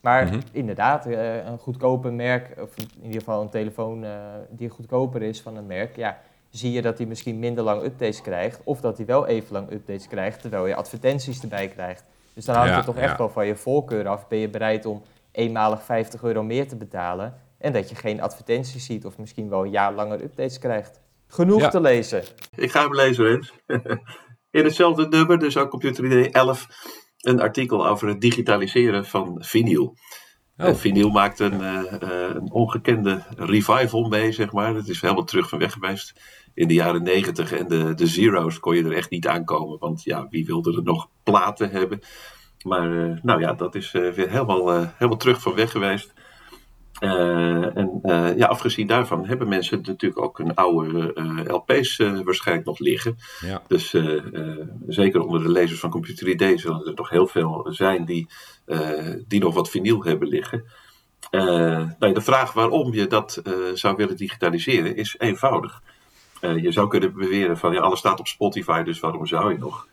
Maar 0.05 0.25
Mhm. 0.25 0.39
inderdaad, 0.51 1.05
eh, 1.05 1.45
een 1.45 1.57
goedkoper 1.57 2.13
merk, 2.13 2.61
of 2.61 2.77
in 2.77 3.03
ieder 3.03 3.19
geval 3.19 3.41
een 3.41 3.49
telefoon 3.49 4.03
eh, 4.03 4.11
die 4.49 4.69
goedkoper 4.69 5.21
is 5.21 5.41
van 5.41 5.55
een 5.57 5.65
merk, 5.65 5.95
ja, 5.95 6.17
zie 6.49 6.71
je 6.71 6.81
dat 6.81 6.97
hij 6.97 7.07
misschien 7.07 7.39
minder 7.39 7.63
lang 7.63 7.83
updates 7.83 8.21
krijgt. 8.21 8.61
Of 8.63 8.79
dat 8.81 8.97
hij 8.97 9.05
wel 9.05 9.27
even 9.27 9.53
lang 9.53 9.71
updates 9.71 10.07
krijgt, 10.07 10.41
terwijl 10.41 10.67
je 10.67 10.75
advertenties 10.75 11.41
erbij 11.41 11.67
krijgt. 11.67 12.03
Dus 12.33 12.45
dan 12.45 12.55
hangt 12.55 12.69
Ja, 12.69 12.75
het 12.75 12.85
toch 12.85 12.97
echt 12.97 13.17
wel 13.17 13.29
van 13.29 13.45
je 13.47 13.55
voorkeur 13.55 14.07
af. 14.07 14.27
Ben 14.27 14.39
je 14.39 14.49
bereid 14.49 14.85
om 14.85 15.03
eenmalig 15.31 15.83
50 15.83 16.23
euro 16.23 16.43
meer 16.43 16.67
te 16.67 16.75
betalen? 16.75 17.33
En 17.57 17.73
dat 17.73 17.89
je 17.89 17.95
geen 17.95 18.21
advertenties 18.21 18.85
ziet 18.85 19.05
of 19.05 19.17
misschien 19.17 19.49
wel 19.49 19.63
een 19.63 19.71
jaar 19.71 19.93
langer 19.93 20.21
updates 20.23 20.59
krijgt. 20.59 20.99
Genoeg 21.27 21.61
Ja. 21.61 21.69
te 21.69 21.81
lezen. 21.81 22.23
Ik 22.55 22.71
ga 22.71 22.81
hem 22.81 22.95
lezen, 22.95 23.25
Rens. 23.25 23.53
In 24.51 24.63
hetzelfde 24.63 25.07
nummer, 25.07 25.39
dus 25.39 25.57
ook 25.57 25.69
Computer 25.69 26.05
ID 26.05 26.31
11, 26.33 26.67
een 27.25 27.41
artikel 27.41 27.87
over 27.87 28.07
het 28.07 28.21
digitaliseren 28.21 29.05
van 29.05 29.37
vinyl. 29.39 29.97
Oh. 30.57 30.73
Vinyl 30.73 31.09
maakt 31.09 31.39
een, 31.39 31.61
een, 32.35 32.51
ongekende 32.51 33.23
revival 33.37 34.07
mee, 34.07 34.31
zeg 34.31 34.51
maar. 34.51 34.75
Het 34.75 34.87
is 34.87 35.01
helemaal 35.01 35.23
terug 35.23 35.49
van 35.49 35.59
weg 35.59 35.73
geweest. 35.73 36.21
In 36.53 36.67
de 36.67 36.73
jaren 36.73 37.03
negentig 37.03 37.51
en 37.51 37.67
de, 37.67 37.93
de 37.93 38.07
zero's 38.07 38.59
kon 38.59 38.75
je 38.75 38.83
er 38.83 38.95
echt 38.95 39.09
niet 39.09 39.27
aankomen. 39.27 39.79
Want 39.79 40.03
ja, 40.03 40.27
wie 40.29 40.45
wilde 40.45 40.75
er 40.75 40.83
nog 40.83 41.09
platen 41.23 41.69
hebben? 41.69 41.99
Maar 42.63 43.19
nou 43.21 43.39
ja, 43.39 43.53
dat 43.53 43.75
is 43.75 43.91
weer 43.91 44.29
helemaal, 44.29 44.69
helemaal 44.69 45.17
terug 45.17 45.41
van 45.41 45.55
weg 45.55 45.71
geweest. 45.71 46.13
Uh, 46.99 47.77
en 47.77 47.99
uh, 48.03 48.37
ja, 48.37 48.45
afgezien 48.47 48.87
daarvan 48.87 49.25
hebben 49.25 49.47
mensen 49.47 49.81
natuurlijk 49.83 50.21
ook 50.21 50.39
een 50.39 50.55
oude 50.55 51.11
uh, 51.15 51.39
LP's 51.45 51.97
waarschijnlijk 51.97 52.67
nog 52.67 52.79
liggen. 52.79 53.17
Ja. 53.39 53.61
Dus 53.67 53.95
zeker 54.87 55.21
onder 55.21 55.43
de 55.43 55.51
lezers 55.51 55.79
van 55.79 55.89
Computer 55.89 56.27
ID 56.27 56.59
zullen 56.59 56.85
er 56.85 56.95
toch 56.95 57.09
heel 57.09 57.27
veel 57.27 57.67
zijn 57.69 58.05
die, 58.05 58.27
die 59.27 59.39
nog 59.39 59.53
wat 59.53 59.69
vinyl 59.69 60.03
hebben 60.03 60.27
liggen. 60.27 60.63
Nou, 61.31 62.13
de 62.13 62.21
vraag 62.21 62.53
waarom 62.53 62.93
je 62.93 63.07
dat 63.07 63.41
zou 63.73 63.95
willen 63.95 64.17
digitaliseren 64.17 64.95
is 64.95 65.15
eenvoudig. 65.17 65.81
je 66.39 66.71
zou 66.71 66.87
kunnen 66.87 67.13
beweren 67.13 67.57
van 67.57 67.73
ja, 67.73 67.79
alles 67.79 67.99
staat 67.99 68.19
op 68.19 68.27
Spotify, 68.27 68.83
dus 68.83 68.99
waarom 68.99 69.25
zou 69.25 69.51
je 69.51 69.57
nog? 69.57 69.87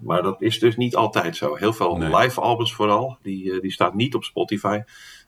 Maar 0.00 0.22
dat 0.22 0.42
is 0.42 0.58
dus 0.58 0.76
niet 0.76 0.96
altijd 0.96 1.36
zo. 1.36 1.54
Heel 1.54 1.72
veel 1.72 1.96
nee. 1.96 2.16
live 2.16 2.40
albums 2.40 2.74
vooral, 2.74 3.18
die, 3.22 3.60
die 3.60 3.72
staan 3.72 3.96
niet 3.96 4.14
op 4.14 4.24
Spotify. 4.24 4.80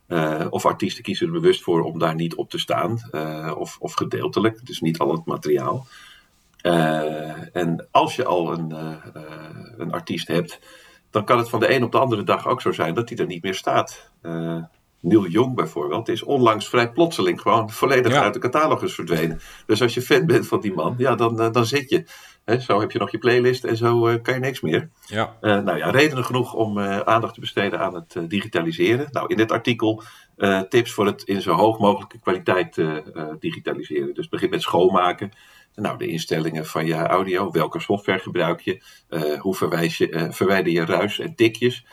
Uh, 0.09 0.47
of 0.51 0.67
artiesten 0.67 1.03
kiezen 1.03 1.27
er 1.27 1.33
bewust 1.33 1.63
voor 1.63 1.83
om 1.83 1.99
daar 1.99 2.15
niet 2.15 2.35
op 2.35 2.51
te 2.51 2.59
staan, 2.59 3.09
uh, 3.13 3.55
of, 3.59 3.77
of 3.81 3.93
gedeeltelijk, 3.93 4.67
dus 4.67 4.81
niet 4.81 4.99
al 4.99 5.13
het 5.13 5.25
materiaal. 5.25 5.87
En 7.53 7.89
als 7.91 8.17
je 8.17 8.25
al 8.25 8.53
een, 8.53 8.75
een 9.77 9.93
artiest 9.93 10.29
hebt, 10.29 10.61
dan 11.11 11.25
kan 11.25 11.39
het 11.39 11.49
van 11.49 11.61
de 11.61 11.75
een 11.75 11.85
op 11.85 11.93
de 11.93 11.99
andere 11.99 12.23
dag 12.23 12.47
ook 12.47 12.61
zo 12.61 12.73
zijn 12.73 12.95
dat 12.95 13.09
hij 13.09 13.19
er 13.19 13.27
niet 13.27 13.43
meer 13.43 13.55
staat. 13.55 14.11
Neil 15.01 15.27
Young 15.27 15.55
bijvoorbeeld 15.55 16.09
is 16.09 16.23
onlangs 16.23 16.69
vrij 16.69 16.93
plotseling 16.93 17.41
gewoon 17.41 17.71
volledig 17.71 18.15
uit 18.15 18.35
de 18.35 18.41
catalogus 18.41 18.95
verdwenen. 18.95 19.41
Dus 19.67 19.83
als 19.83 19.95
je 19.95 20.03
fan 20.03 20.27
bent 20.27 20.47
van 20.47 20.61
die 20.61 20.75
man, 20.75 20.95
ja, 20.99 21.15
dan, 21.15 21.53
dan 21.53 21.67
zit 21.67 21.91
je 21.91 22.05
zo 22.45 22.81
heb 22.81 22.91
je 22.91 22.99
nog 22.99 23.11
je 23.11 23.19
playlist 23.19 23.65
en 23.65 23.77
zo 23.77 24.09
uh, 24.09 24.23
kan 24.23 24.35
je 24.35 24.41
niks 24.41 24.61
meer. 24.61 24.91
Ja. 25.07 25.37
Uh, 25.41 25.59
nou 25.59 25.79
ja, 25.79 25.91
redenen 25.91 26.25
genoeg 26.25 26.55
om 26.55 26.79
uh, 26.79 26.99
aandacht 26.99 27.35
te 27.35 27.41
besteden 27.41 27.81
aan 27.81 27.95
het 27.95 28.17
digitaliseren. 28.29 29.09
Nou, 29.11 29.27
in 29.29 29.37
dit 29.37 29.53
artikel 29.53 30.03
tips 30.69 30.93
voor 30.93 31.07
het 31.07 31.23
in 31.23 31.43
zo 31.43 31.53
hoog 31.53 31.79
mogelijke 31.79 32.19
kwaliteit 32.19 32.83
digitaliseren. 33.39 34.15
Dus 34.15 34.29
begin 34.29 34.51
met 34.51 34.63
schoonmaken. 34.63 35.31
Nou, 35.75 35.99
de 35.99 36.07
instellingen 36.07 36.67
van 36.67 36.87
je 36.87 36.95
audio. 36.95 37.51
Welke 37.51 37.81
software 37.81 38.19
gebruik 38.19 38.61
je? 38.61 38.83
hoe 39.39 39.55
verwijs 39.55 39.99
je, 39.99 40.29
verwijder 40.31 40.73
je 40.73 40.85
ruis 40.85 41.19
en 41.19 41.35
tikjes? 41.35 41.87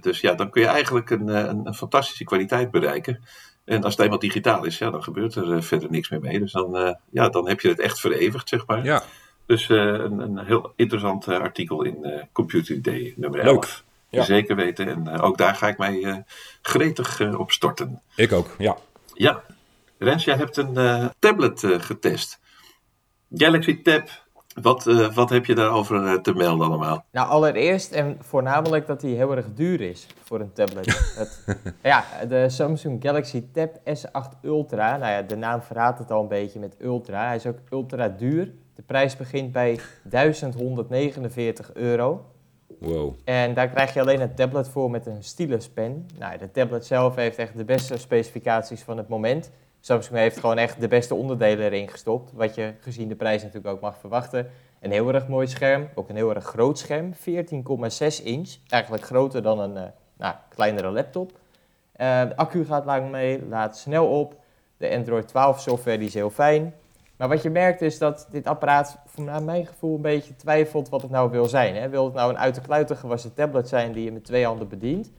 dus 0.00 0.20
ja, 0.20 0.34
dan 0.34 0.50
kun 0.50 0.62
je 0.62 0.68
eigenlijk 0.68 1.10
een, 1.10 1.28
een, 1.28 1.66
een, 1.66 1.74
fantastische 1.74 2.24
kwaliteit 2.24 2.70
bereiken. 2.70 3.24
En 3.64 3.82
als 3.84 3.94
het 3.94 4.02
eenmaal 4.02 4.18
digitaal 4.18 4.64
is, 4.64 4.78
ja, 4.78 4.90
dan 4.90 5.02
gebeurt 5.02 5.34
er 5.34 5.62
verder 5.62 5.90
niks 5.90 6.08
meer 6.08 6.20
mee. 6.20 6.38
Dus 6.38 6.52
dan, 6.52 6.96
ja, 7.10 7.28
dan 7.28 7.48
heb 7.48 7.60
je 7.60 7.68
het 7.68 7.80
echt 7.80 8.00
vereeuwigd, 8.00 8.48
zeg 8.48 8.66
maar. 8.66 8.84
Ja. 8.84 9.02
Dus 9.50 9.68
uh, 9.68 9.78
een, 9.78 10.18
een, 10.18 10.38
heel 10.38 10.72
interessant 10.76 11.26
uh, 11.26 11.38
artikel 11.38 11.82
in 11.82 11.98
uh, 12.02 12.22
Computer 12.32 12.82
Day 12.82 13.14
nummer 13.16 13.40
11. 13.40 13.84
Ja. 14.08 14.22
Zeker 14.22 14.56
weten. 14.56 14.88
En 14.88 15.20
ook 15.20 15.38
daar 15.38 15.54
ga 15.54 15.68
ik 15.68 15.78
mij 15.78 16.24
gretig 16.62 17.38
op 17.38 17.50
storten. 17.50 18.02
Ik 18.16 18.32
ook, 18.32 18.54
ja. 18.58 18.76
Ja. 19.14 19.42
Rens, 19.98 20.24
jij 20.24 20.36
hebt 20.36 20.56
een 20.56 21.10
tablet 21.18 21.66
getest. 21.66 22.40
Galaxy 23.32 23.82
Tab. 23.82 24.08
Wat, 24.62 24.84
wat 25.14 25.30
heb 25.30 25.46
je 25.46 25.54
daarover 25.54 26.22
te 26.22 26.34
melden 26.34 26.66
allemaal? 26.66 27.04
Nou, 27.12 27.28
allereerst 27.28 27.92
en 27.92 28.18
voornamelijk 28.20 28.86
dat 28.86 29.02
hij 29.02 29.10
heel 29.10 29.36
erg 29.36 29.46
duur 29.54 29.80
is 29.80 30.06
voor 30.22 30.40
een 30.40 30.52
tablet. 30.52 30.86
het, 31.20 31.44
ja, 31.82 32.04
de 32.28 32.48
Samsung 32.48 33.02
Galaxy 33.02 33.44
Tab 33.52 33.76
S8 33.76 34.40
Ultra. 34.42 34.96
Nou 34.96 35.12
ja, 35.12 35.22
de 35.22 35.36
naam 35.36 35.62
verraadt 35.62 35.98
het 35.98 36.10
al 36.10 36.22
een 36.22 36.28
beetje 36.28 36.58
met 36.58 36.76
Ultra. 36.80 37.26
Hij 37.26 37.36
is 37.36 37.46
ook 37.46 37.58
ultra 37.70 38.08
duur. 38.08 38.52
De 38.80 38.86
prijs 38.86 39.16
begint 39.16 39.52
bij 39.52 39.80
1149 40.02 41.74
euro. 41.74 42.24
Wow. 42.78 43.14
En 43.24 43.54
daar 43.54 43.68
krijg 43.68 43.94
je 43.94 44.00
alleen 44.00 44.20
een 44.20 44.34
tablet 44.34 44.68
voor 44.68 44.90
met 44.90 45.06
een 45.06 45.22
stylus 45.22 45.68
pen. 45.68 46.08
Nou, 46.18 46.38
de 46.38 46.50
tablet 46.50 46.86
zelf 46.86 47.14
heeft 47.14 47.38
echt 47.38 47.56
de 47.56 47.64
beste 47.64 47.98
specificaties 47.98 48.82
van 48.82 48.96
het 48.96 49.08
moment. 49.08 49.50
Samsung 49.80 50.18
heeft 50.18 50.38
gewoon 50.38 50.58
echt 50.58 50.80
de 50.80 50.88
beste 50.88 51.14
onderdelen 51.14 51.64
erin 51.64 51.88
gestopt. 51.88 52.32
Wat 52.32 52.54
je 52.54 52.74
gezien 52.80 53.08
de 53.08 53.14
prijs 53.14 53.42
natuurlijk 53.42 53.74
ook 53.74 53.80
mag 53.80 53.98
verwachten. 53.98 54.50
Een 54.80 54.90
heel 54.90 55.14
erg 55.14 55.28
mooi 55.28 55.46
scherm, 55.46 55.88
ook 55.94 56.08
een 56.08 56.16
heel 56.16 56.34
erg 56.34 56.44
groot 56.44 56.78
scherm. 56.78 57.12
14,6 57.14 58.24
inch, 58.24 58.56
eigenlijk 58.68 59.04
groter 59.04 59.42
dan 59.42 59.58
een 59.58 59.76
uh, 59.76 59.82
nou, 60.16 60.34
kleinere 60.48 60.90
laptop. 60.90 61.30
Uh, 61.32 62.28
de 62.28 62.36
accu 62.36 62.64
gaat 62.64 62.84
lang 62.84 63.10
mee, 63.10 63.46
laat 63.46 63.78
snel 63.78 64.20
op. 64.20 64.34
De 64.76 64.90
Android 64.90 65.28
12 65.28 65.60
software 65.60 65.98
die 65.98 66.06
is 66.06 66.14
heel 66.14 66.30
fijn. 66.30 66.74
Maar 67.20 67.28
wat 67.28 67.42
je 67.42 67.50
merkt 67.50 67.82
is 67.82 67.98
dat 67.98 68.28
dit 68.30 68.46
apparaat, 68.46 68.98
naar 69.16 69.42
mijn 69.42 69.66
gevoel, 69.66 69.94
een 69.94 70.02
beetje 70.02 70.36
twijfelt 70.36 70.88
wat 70.88 71.02
het 71.02 71.10
nou 71.10 71.30
wil 71.30 71.44
zijn. 71.44 71.74
Hè? 71.74 71.88
Wil 71.88 72.04
het 72.04 72.14
nou 72.14 72.30
een 72.30 72.38
uit 72.38 72.54
de 72.54 72.60
kluiten 72.60 72.96
gewassen 72.96 73.34
tablet 73.34 73.68
zijn 73.68 73.92
die 73.92 74.04
je 74.04 74.12
met 74.12 74.24
twee 74.24 74.44
handen 74.44 74.68
bedient? 74.68 75.10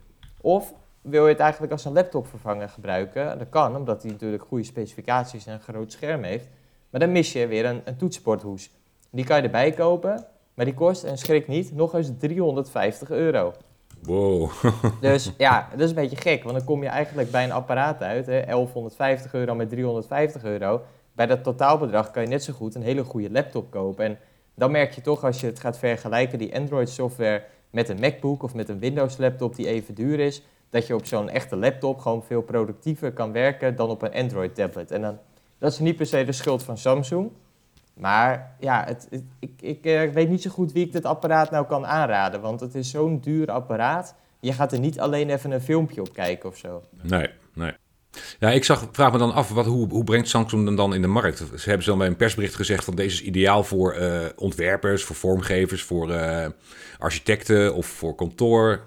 Of 0.41 0.73
wil 1.01 1.23
je 1.23 1.31
het 1.31 1.39
eigenlijk 1.39 1.71
als 1.71 1.85
een 1.85 1.93
laptopvervanger 1.93 2.69
gebruiken? 2.69 3.39
Dat 3.39 3.49
kan, 3.49 3.75
omdat 3.75 4.01
hij 4.01 4.11
natuurlijk 4.11 4.43
goede 4.43 4.63
specificaties 4.63 5.45
en 5.45 5.53
een 5.53 5.59
groot 5.59 5.91
scherm 5.91 6.23
heeft. 6.23 6.47
Maar 6.89 6.99
dan 6.99 7.11
mis 7.11 7.33
je 7.33 7.47
weer 7.47 7.65
een, 7.65 7.81
een 7.85 7.97
toetsenbordhoes. 7.97 8.71
Die 9.09 9.25
kan 9.25 9.37
je 9.37 9.43
erbij 9.43 9.71
kopen, 9.71 10.25
maar 10.53 10.65
die 10.65 10.73
kost, 10.73 11.03
en 11.03 11.17
schrik 11.17 11.47
niet, 11.47 11.75
nog 11.75 11.93
eens 11.93 12.11
350 12.17 13.09
euro. 13.09 13.53
Wow. 14.01 14.51
dus 15.01 15.33
ja, 15.37 15.67
dat 15.71 15.79
is 15.79 15.89
een 15.89 15.95
beetje 15.95 16.17
gek, 16.17 16.43
want 16.43 16.55
dan 16.55 16.65
kom 16.65 16.83
je 16.83 16.89
eigenlijk 16.89 17.31
bij 17.31 17.43
een 17.43 17.51
apparaat 17.51 18.01
uit, 18.01 18.25
hè, 18.25 18.45
1150 18.45 19.33
euro 19.33 19.55
met 19.55 19.69
350 19.69 20.43
euro 20.43 20.81
bij 21.27 21.35
dat 21.35 21.43
totaalbedrag 21.43 22.11
kan 22.11 22.23
je 22.23 22.29
net 22.29 22.43
zo 22.43 22.53
goed 22.53 22.75
een 22.75 22.81
hele 22.81 23.03
goede 23.03 23.31
laptop 23.31 23.71
kopen. 23.71 24.05
En 24.05 24.17
dan 24.55 24.71
merk 24.71 24.93
je 24.93 25.01
toch 25.01 25.23
als 25.23 25.39
je 25.41 25.45
het 25.45 25.59
gaat 25.59 25.77
vergelijken, 25.77 26.39
die 26.39 26.55
Android 26.55 26.89
software 26.89 27.43
met 27.69 27.89
een 27.89 27.99
MacBook 27.99 28.43
of 28.43 28.53
met 28.53 28.69
een 28.69 28.79
Windows 28.79 29.17
laptop 29.17 29.55
die 29.55 29.67
even 29.67 29.93
duur 29.93 30.19
is, 30.19 30.43
dat 30.69 30.87
je 30.87 30.95
op 30.95 31.05
zo'n 31.05 31.29
echte 31.29 31.55
laptop 31.55 31.99
gewoon 31.99 32.23
veel 32.23 32.41
productiever 32.41 33.11
kan 33.11 33.31
werken 33.31 33.75
dan 33.75 33.89
op 33.89 34.01
een 34.01 34.13
Android 34.13 34.55
tablet. 34.55 34.91
En 34.91 35.01
dan, 35.01 35.17
dat 35.57 35.71
is 35.71 35.79
niet 35.79 35.95
per 35.95 36.05
se 36.05 36.25
de 36.25 36.31
schuld 36.31 36.63
van 36.63 36.77
Samsung. 36.77 37.31
Maar 37.93 38.55
ja, 38.59 38.83
het, 38.85 39.07
ik, 39.39 39.51
ik, 39.59 39.85
ik, 39.85 40.13
weet 40.13 40.29
niet 40.29 40.41
zo 40.41 40.49
goed 40.49 40.71
wie 40.71 40.85
ik 40.85 40.91
dit 40.91 41.05
apparaat 41.05 41.51
nou 41.51 41.65
kan 41.65 41.85
aanraden. 41.85 42.41
Want 42.41 42.59
het 42.59 42.75
is 42.75 42.89
zo'n 42.89 43.19
duur 43.19 43.51
apparaat. 43.51 44.15
Je 44.39 44.53
gaat 44.53 44.71
er 44.71 44.79
niet 44.79 44.99
alleen 44.99 45.29
even 45.29 45.51
een 45.51 45.61
filmpje 45.61 46.01
op 46.01 46.13
kijken 46.13 46.49
of 46.49 46.57
zo. 46.57 46.83
Nee, 47.01 47.29
nee. 47.53 47.73
Ja, 48.39 48.49
ik 48.49 48.63
zag, 48.63 48.87
vraag 48.91 49.11
me 49.11 49.17
dan 49.17 49.33
af, 49.33 49.49
wat, 49.49 49.65
hoe, 49.65 49.89
hoe 49.89 50.03
brengt 50.03 50.27
Samsung 50.27 50.65
hem 50.65 50.75
dan 50.75 50.93
in 50.93 51.01
de 51.01 51.07
markt? 51.07 51.37
Ze 51.37 51.45
hebben 51.63 51.83
ze 51.83 51.89
dan 51.89 51.97
bij 51.97 52.07
een 52.07 52.15
persbericht 52.15 52.55
gezegd 52.55 52.83
van 52.83 52.95
deze 52.95 53.15
is 53.15 53.21
ideaal 53.21 53.63
voor 53.63 53.97
uh, 53.97 54.25
ontwerpers, 54.35 55.03
voor 55.03 55.15
vormgevers, 55.15 55.83
voor 55.83 56.09
uh, 56.09 56.45
architecten 56.99 57.75
of 57.75 57.85
voor 57.85 58.15
kantoor. 58.15 58.81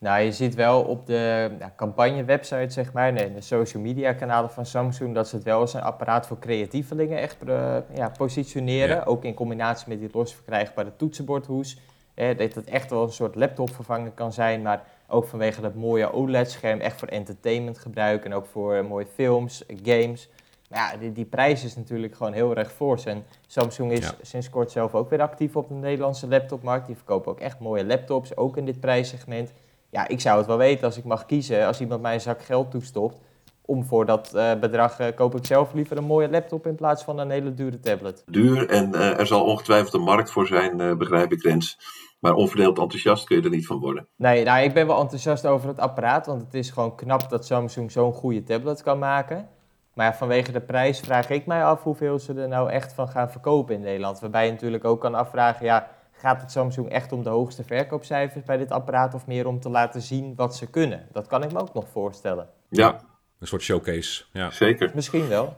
Nou, 0.00 0.22
je 0.22 0.32
ziet 0.32 0.54
wel 0.54 0.82
op 0.82 1.06
de 1.06 1.50
campagne-website, 1.76 2.70
zeg 2.72 2.92
maar, 2.92 3.12
nee, 3.12 3.34
de 3.34 3.40
social 3.40 3.82
media 3.82 4.12
kanalen 4.12 4.50
van 4.50 4.66
Samsung, 4.66 5.14
dat 5.14 5.28
ze 5.28 5.36
het 5.36 5.44
wel 5.44 5.60
als 5.60 5.74
een 5.74 5.80
apparaat 5.80 6.26
voor 6.26 6.38
creatievelingen 6.38 7.18
echt 7.18 7.36
uh, 7.46 7.76
ja, 7.94 8.08
positioneren. 8.08 8.96
Ja. 8.96 9.02
Ook 9.04 9.24
in 9.24 9.34
combinatie 9.34 9.88
met 9.88 10.00
die 10.00 10.10
losverkrijgbare 10.12 10.92
toetsenbordhoes. 10.96 11.76
Eh, 12.14 12.38
dat 12.38 12.54
het 12.54 12.68
echt 12.68 12.90
wel 12.90 13.02
een 13.02 13.12
soort 13.12 13.34
laptopvervanger 13.34 14.10
kan 14.10 14.32
zijn, 14.32 14.62
maar 14.62 14.82
ook 15.08 15.26
vanwege 15.26 15.60
dat 15.60 15.74
mooie 15.74 16.12
OLED-scherm 16.12 16.80
echt 16.80 16.98
voor 16.98 17.08
entertainment 17.08 17.78
gebruiken 17.78 18.30
en 18.30 18.36
ook 18.36 18.46
voor 18.46 18.84
mooie 18.84 19.06
films, 19.14 19.64
games. 19.82 20.28
Maar 20.70 20.92
ja, 20.92 20.98
die, 20.98 21.12
die 21.12 21.24
prijs 21.24 21.64
is 21.64 21.76
natuurlijk 21.76 22.14
gewoon 22.14 22.32
heel 22.32 22.56
erg 22.56 22.72
fors. 22.72 23.04
En 23.04 23.24
Samsung 23.46 23.92
is 23.92 24.12
sinds 24.22 24.50
kort 24.50 24.70
zelf 24.70 24.94
ook 24.94 25.10
weer 25.10 25.20
actief 25.20 25.56
op 25.56 25.68
de 25.68 25.74
Nederlandse 25.74 26.28
laptopmarkt. 26.28 26.86
Die 26.86 26.96
verkopen 26.96 27.32
ook 27.32 27.40
echt 27.40 27.60
mooie 27.60 27.84
laptops, 27.84 28.36
ook 28.36 28.56
in 28.56 28.64
dit 28.64 28.80
prijssegment. 28.80 29.52
Ja, 29.90 30.08
ik 30.08 30.20
zou 30.20 30.38
het 30.38 30.46
wel 30.46 30.56
weten 30.56 30.84
als 30.84 30.96
ik 30.96 31.04
mag 31.04 31.26
kiezen, 31.26 31.66
als 31.66 31.80
iemand 31.80 32.02
mij 32.02 32.14
een 32.14 32.20
zak 32.20 32.42
geld 32.42 32.70
toestopt. 32.70 33.16
Om 33.64 33.84
voor 33.84 34.06
dat 34.06 34.32
uh, 34.34 34.54
bedrag 34.54 35.00
uh, 35.00 35.06
koop 35.14 35.36
ik 35.36 35.46
zelf 35.46 35.72
liever 35.72 35.96
een 35.96 36.04
mooie 36.04 36.30
laptop 36.30 36.66
in 36.66 36.74
plaats 36.74 37.04
van 37.04 37.18
een 37.18 37.30
hele 37.30 37.54
dure 37.54 37.80
tablet. 37.80 38.22
Duur 38.26 38.68
en 38.68 38.90
uh, 38.94 39.18
er 39.18 39.26
zal 39.26 39.44
ongetwijfeld 39.44 39.94
een 39.94 40.00
markt 40.00 40.30
voor 40.30 40.46
zijn, 40.46 40.98
begrijp 40.98 41.32
ik 41.32 41.42
Rens. 41.42 41.78
Maar 42.18 42.34
onverdeeld 42.34 42.78
enthousiast 42.78 43.24
kun 43.24 43.36
je 43.36 43.42
er 43.42 43.50
niet 43.50 43.66
van 43.66 43.78
worden. 43.78 44.08
Nee, 44.16 44.44
nou, 44.44 44.62
ik 44.62 44.74
ben 44.74 44.86
wel 44.86 45.00
enthousiast 45.00 45.46
over 45.46 45.68
het 45.68 45.78
apparaat. 45.78 46.26
Want 46.26 46.42
het 46.42 46.54
is 46.54 46.70
gewoon 46.70 46.94
knap 46.94 47.30
dat 47.30 47.46
Samsung 47.46 47.92
zo'n 47.92 48.12
goede 48.12 48.42
tablet 48.42 48.82
kan 48.82 48.98
maken. 48.98 49.48
Maar 49.94 50.16
vanwege 50.16 50.52
de 50.52 50.60
prijs 50.60 51.00
vraag 51.00 51.30
ik 51.30 51.46
mij 51.46 51.64
af 51.64 51.82
hoeveel 51.82 52.18
ze 52.18 52.34
er 52.34 52.48
nou 52.48 52.70
echt 52.70 52.92
van 52.92 53.08
gaan 53.08 53.30
verkopen 53.30 53.74
in 53.74 53.80
Nederland. 53.80 54.20
Waarbij 54.20 54.44
je 54.46 54.52
natuurlijk 54.52 54.84
ook 54.84 55.00
kan 55.00 55.14
afvragen, 55.14 55.64
ja, 55.64 55.90
gaat 56.12 56.40
het 56.40 56.50
Samsung 56.50 56.88
echt 56.88 57.12
om 57.12 57.22
de 57.22 57.28
hoogste 57.28 57.64
verkoopcijfers 57.64 58.44
bij 58.44 58.56
dit 58.56 58.70
apparaat 58.70 59.14
of 59.14 59.26
meer 59.26 59.46
om 59.46 59.60
te 59.60 59.68
laten 59.68 60.02
zien 60.02 60.34
wat 60.36 60.56
ze 60.56 60.70
kunnen? 60.70 61.06
Dat 61.12 61.26
kan 61.26 61.42
ik 61.42 61.52
me 61.52 61.60
ook 61.60 61.74
nog 61.74 61.88
voorstellen. 61.88 62.48
Ja. 62.68 63.00
Een 63.38 63.46
soort 63.46 63.62
showcase, 63.62 64.24
ja. 64.32 64.50
Zeker. 64.50 64.90
Misschien 64.94 65.28
wel. 65.28 65.56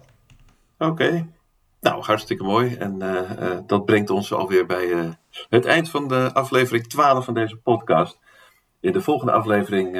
Oké. 0.78 1.26
Nou, 1.80 2.02
hartstikke 2.02 2.42
mooi. 2.42 2.74
En 2.74 3.02
uh, 3.02 3.30
uh, 3.40 3.58
dat 3.66 3.84
brengt 3.84 4.10
ons 4.10 4.32
alweer 4.32 4.66
bij 4.66 4.86
uh, 4.86 5.10
het 5.48 5.64
eind 5.64 5.90
van 5.90 6.08
de 6.08 6.32
aflevering 6.32 6.86
12 6.86 7.24
van 7.24 7.34
deze 7.34 7.56
podcast. 7.56 8.18
In 8.80 8.92
de 8.92 9.00
volgende 9.00 9.32
aflevering 9.32 9.96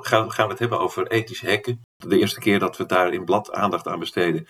gaan, 0.00 0.32
gaan, 0.32 0.46
we 0.46 0.50
het 0.50 0.58
hebben 0.58 0.80
over 0.80 1.06
ethisch 1.06 1.42
hacken. 1.42 1.80
De 1.96 2.18
eerste 2.18 2.40
keer 2.40 2.58
dat 2.58 2.76
we 2.76 2.86
daar 2.86 3.12
in 3.12 3.24
blad 3.24 3.52
aandacht 3.52 3.86
aan 3.86 3.98
besteden, 3.98 4.46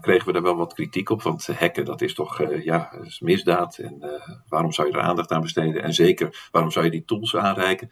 kregen 0.00 0.26
we 0.26 0.32
daar 0.32 0.42
wel 0.42 0.56
wat 0.56 0.74
kritiek 0.74 1.10
op. 1.10 1.22
Want 1.22 1.46
hacken, 1.46 1.84
dat 1.84 2.00
is 2.00 2.14
toch 2.14 2.62
ja, 2.62 2.92
is 2.92 3.20
misdaad. 3.20 3.78
En 3.78 4.20
waarom 4.48 4.72
zou 4.72 4.88
je 4.88 4.94
er 4.94 5.00
aandacht 5.00 5.30
aan 5.30 5.40
besteden? 5.40 5.82
En 5.82 5.94
zeker, 5.94 6.48
waarom 6.50 6.70
zou 6.70 6.84
je 6.84 6.90
die 6.90 7.04
tools 7.04 7.36
aanreiken? 7.36 7.90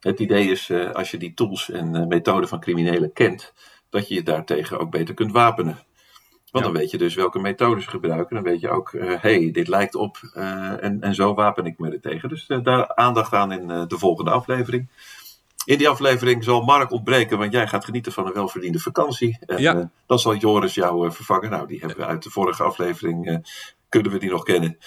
Het 0.00 0.20
idee 0.20 0.50
is, 0.50 0.72
als 0.92 1.10
je 1.10 1.18
die 1.18 1.34
tools 1.34 1.70
en 1.70 2.08
methoden 2.08 2.48
van 2.48 2.60
criminelen 2.60 3.12
kent, 3.12 3.52
dat 3.90 4.08
je 4.08 4.14
je 4.14 4.22
daartegen 4.22 4.80
ook 4.80 4.90
beter 4.90 5.14
kunt 5.14 5.32
wapenen. 5.32 5.78
Want 6.50 6.64
dan 6.64 6.74
weet 6.74 6.90
je 6.90 6.98
dus 6.98 7.14
welke 7.14 7.38
methodes 7.38 7.86
gebruiken. 7.86 8.34
Dan 8.34 8.44
weet 8.44 8.60
je 8.60 8.70
ook, 8.70 8.92
hé, 8.92 9.12
uh, 9.12 9.20
hey, 9.20 9.50
dit 9.50 9.68
lijkt 9.68 9.94
op 9.94 10.20
uh, 10.34 10.84
en, 10.84 11.00
en 11.00 11.14
zo 11.14 11.34
wapen 11.34 11.66
ik 11.66 11.78
me 11.78 11.90
er 11.90 12.00
tegen. 12.00 12.28
Dus 12.28 12.44
uh, 12.48 12.62
daar 12.62 12.94
aandacht 12.94 13.32
aan 13.32 13.52
in 13.52 13.66
de 13.66 13.98
volgende 13.98 14.30
aflevering. 14.30 14.88
In 15.64 15.78
die 15.78 15.88
aflevering 15.88 16.44
zal 16.44 16.62
Mark 16.62 16.90
ontbreken, 16.90 17.38
want 17.38 17.52
jij 17.52 17.68
gaat 17.68 17.84
genieten 17.84 18.12
van 18.12 18.26
een 18.26 18.32
welverdiende 18.32 18.78
vakantie. 18.78 19.38
En 19.46 19.58
ja. 19.58 19.90
dan 20.06 20.18
zal 20.18 20.34
Joris 20.34 20.74
jou 20.74 21.12
vervangen. 21.12 21.50
Nou, 21.50 21.66
die 21.66 21.78
hebben 21.78 21.96
we 21.96 22.04
uit 22.04 22.22
de 22.22 22.30
vorige 22.30 22.62
aflevering, 22.62 23.46
kunnen 23.88 24.12
we 24.12 24.18
die 24.18 24.30
nog 24.30 24.42
kennen. 24.42 24.78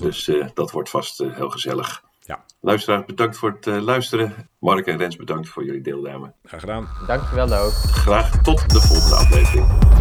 Dus 0.00 0.30
dat 0.54 0.70
wordt 0.70 0.90
vast 0.90 1.18
heel 1.18 1.50
gezellig. 1.50 2.02
Ja. 2.20 2.44
Luisteraars, 2.60 3.04
bedankt 3.04 3.36
voor 3.36 3.58
het 3.60 3.82
luisteren. 3.82 4.48
Mark 4.58 4.86
en 4.86 4.98
Rens, 4.98 5.16
bedankt 5.16 5.48
voor 5.48 5.64
jullie 5.64 5.80
deelname. 5.82 6.32
Graag 6.44 6.60
gedaan. 6.60 6.88
Dankjewel 7.06 7.52
ook. 7.52 7.72
Graag 7.72 8.42
tot 8.42 8.70
de 8.70 8.80
volgende 8.80 9.16
aflevering. 9.16 9.95